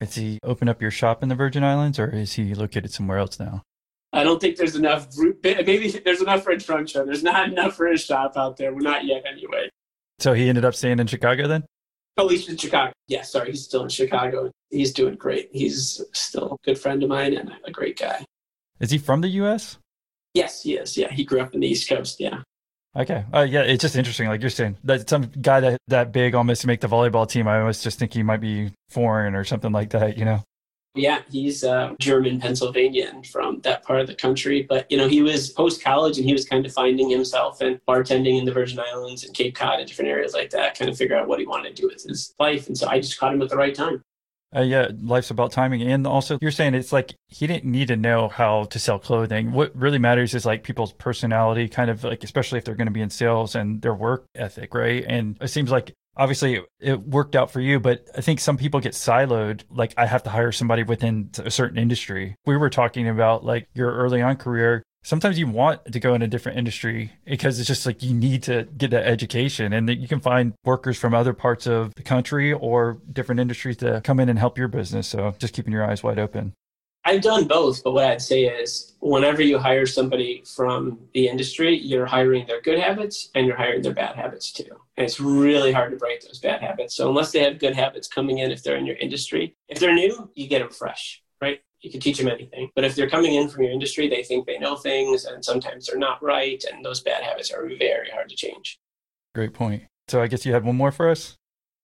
[0.00, 3.18] Is he open up your shop in the Virgin Islands, or is he located somewhere
[3.18, 3.62] else now?
[4.16, 5.08] I don't think there's enough.
[5.42, 7.04] Maybe there's enough for a trunk show.
[7.04, 8.72] There's not enough for a shop out there.
[8.72, 9.68] We're not yet, anyway.
[10.18, 11.64] So he ended up staying in Chicago then.
[12.16, 12.92] Oh, he's in Chicago.
[13.08, 14.50] Yeah, sorry, he's still in Chicago.
[14.70, 15.50] He's doing great.
[15.52, 18.24] He's still a good friend of mine and a great guy.
[18.80, 19.76] Is he from the U.S.?
[20.32, 20.96] Yes, he is.
[20.96, 22.18] Yeah, he grew up in the East Coast.
[22.18, 22.40] Yeah.
[22.96, 23.22] Okay.
[23.34, 24.28] Uh, yeah, it's just interesting.
[24.28, 27.46] Like you're saying, that some guy that that big almost to make the volleyball team.
[27.46, 30.16] I always just think he might be foreign or something like that.
[30.16, 30.42] You know.
[30.96, 34.62] Yeah, he's uh, German Pennsylvanian from that part of the country.
[34.62, 37.80] But you know, he was post college and he was kind of finding himself and
[37.86, 40.96] bartending in the Virgin Islands and Cape Cod and different areas like that, kind of
[40.96, 42.66] figure out what he wanted to do with his life.
[42.66, 44.02] And so I just caught him at the right time.
[44.54, 45.82] Uh, yeah, life's about timing.
[45.82, 49.52] And also, you're saying it's like he didn't need to know how to sell clothing.
[49.52, 52.92] What really matters is like people's personality, kind of like, especially if they're going to
[52.92, 55.04] be in sales and their work ethic, right?
[55.06, 58.80] And it seems like obviously it worked out for you, but I think some people
[58.80, 59.62] get siloed.
[59.70, 62.36] Like, I have to hire somebody within a certain industry.
[62.46, 66.22] We were talking about like your early on career sometimes you want to go in
[66.22, 69.98] a different industry because it's just like you need to get that education and that
[69.98, 74.18] you can find workers from other parts of the country or different industries to come
[74.18, 75.06] in and help your business.
[75.06, 76.54] So just keeping your eyes wide open.
[77.06, 81.78] I've done both, but what I'd say is whenever you hire somebody from the industry,
[81.78, 84.64] you're hiring their good habits and you're hiring their bad habits too.
[84.96, 86.96] And it's really hard to break those bad habits.
[86.96, 89.94] So unless they have good habits coming in if they're in your industry, if they're
[89.94, 91.60] new, you get them fresh, right?
[91.80, 92.70] you can teach them anything.
[92.74, 95.86] But if they're coming in from your industry, they think they know things and sometimes
[95.86, 96.62] they're not right.
[96.72, 98.80] And those bad habits are very hard to change.
[99.34, 99.84] Great point.
[100.08, 101.36] So I guess you had one more for us?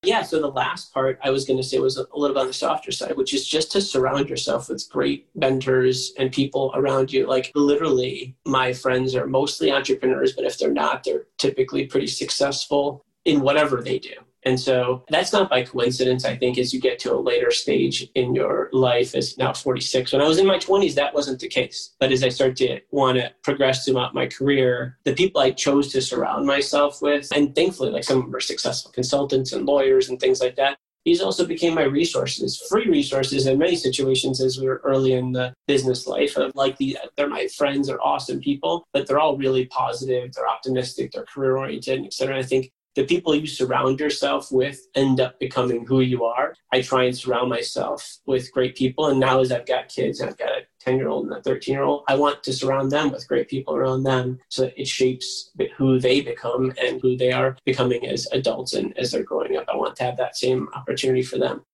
[0.04, 0.22] Yeah.
[0.22, 2.52] So the last part I was going to say was a little bit on the
[2.52, 7.26] softer side, which is just to surround yourself with great mentors and people around you.
[7.26, 13.04] Like literally, my friends are mostly entrepreneurs, but if they're not, they're typically pretty successful
[13.24, 14.14] in whatever they do.
[14.44, 18.08] And so that's not by coincidence, I think, as you get to a later stage
[18.14, 20.12] in your life, as now 46.
[20.12, 21.94] When I was in my 20s, that wasn't the case.
[22.00, 25.92] But as I start to want to progress throughout my career, the people I chose
[25.92, 30.08] to surround myself with, and thankfully, like some of them are successful consultants and lawyers
[30.08, 34.58] and things like that, these also became my resources, free resources in many situations as
[34.58, 38.40] we were early in the business life of like the, they're my friends, they're awesome
[38.40, 42.38] people, but they're all really positive, they're optimistic, they're career oriented, et cetera.
[42.38, 46.54] I think the people you surround yourself with end up becoming who you are.
[46.72, 49.06] I try and surround myself with great people.
[49.06, 51.72] And now, as I've got kids, I've got a 10 year old and a 13
[51.72, 54.88] year old, I want to surround them with great people around them so that it
[54.88, 59.56] shapes who they become and who they are becoming as adults and as they're growing
[59.56, 59.66] up.
[59.72, 61.64] I want to have that same opportunity for them.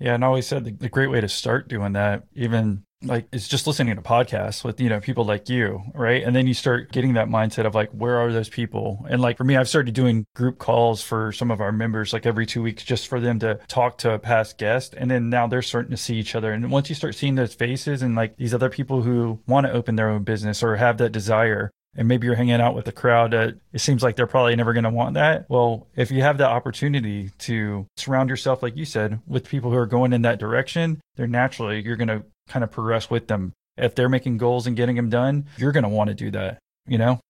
[0.00, 3.26] Yeah, and I always said the, the great way to start doing that, even like
[3.32, 6.22] it's just listening to podcasts with you know people like you right?
[6.22, 9.04] And then you start getting that mindset of like where are those people?
[9.08, 12.26] And like for me i've started doing group calls for some of our members like
[12.26, 14.94] every two weeks just for them to talk to a past guest.
[14.96, 16.52] And then now they're starting to see each other.
[16.52, 19.72] And once you start seeing those faces and like these other people who want to
[19.72, 22.92] open their own business or have that desire and maybe you're hanging out with a
[22.92, 25.46] crowd that it seems like they're probably never going to want that.
[25.48, 29.76] Well, if you have the opportunity to surround yourself, like you said, with people who
[29.76, 33.52] are going in that direction, they're naturally, you're going to kind of progress with them.
[33.76, 36.58] If they're making goals and getting them done, you're going to want to do that,
[36.86, 37.20] you know?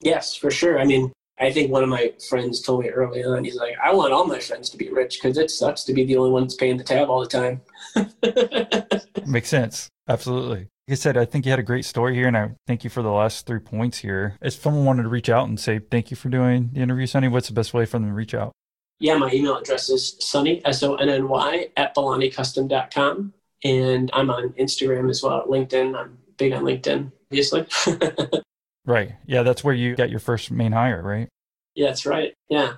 [0.00, 0.78] Yes, for sure.
[0.78, 3.92] I mean, I think one of my friends told me early on, he's like, I
[3.92, 6.42] want all my friends to be rich because it sucks to be the only one
[6.42, 7.60] that's paying the tab all the time.
[9.26, 9.88] Makes sense.
[10.08, 10.68] Absolutely.
[10.86, 12.90] Like I said, I think you had a great story here, and I thank you
[12.90, 14.36] for the last three points here.
[14.42, 17.28] If someone wanted to reach out and say thank you for doing the interview, Sonny,
[17.28, 18.52] what's the best way for them to reach out?
[19.00, 23.32] Yeah, my email address is sonny, S O N N Y, at BalaniCustom.com.
[23.64, 25.98] And I'm on Instagram as well, LinkedIn.
[25.98, 27.66] I'm big on LinkedIn, obviously.
[28.84, 29.12] right.
[29.26, 31.28] Yeah, that's where you got your first main hire, right?
[31.74, 32.34] Yeah, that's right.
[32.48, 32.74] Yeah.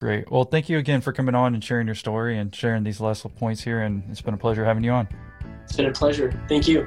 [0.00, 0.30] Great.
[0.30, 3.24] Well, thank you again for coming on and sharing your story and sharing these last
[3.24, 3.80] little points here.
[3.80, 5.08] And it's been a pleasure having you on.
[5.64, 6.44] It's been a pleasure.
[6.48, 6.86] Thank you.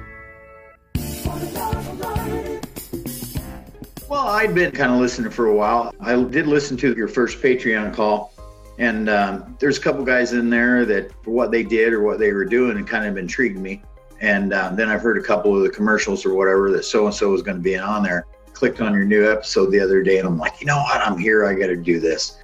[4.08, 5.94] Well, I'd been kind of listening for a while.
[6.00, 8.34] I did listen to your first Patreon call
[8.80, 12.18] and um, there's a couple guys in there that, for what they did or what
[12.18, 13.84] they were doing, it kind of intrigued me.
[14.22, 17.14] And um, then I've heard a couple of the commercials or whatever that so and
[17.14, 18.26] so was going to be on there.
[18.54, 21.02] Clicked on your new episode the other day, and I'm like, you know what?
[21.02, 21.46] I'm here.
[21.46, 22.42] I got to do this.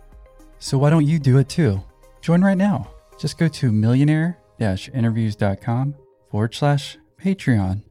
[0.59, 1.81] So why don't you do it too?
[2.21, 2.89] Join right now.
[3.17, 5.95] Just go to millionaire interviews.com
[6.29, 7.83] forward slash Patreon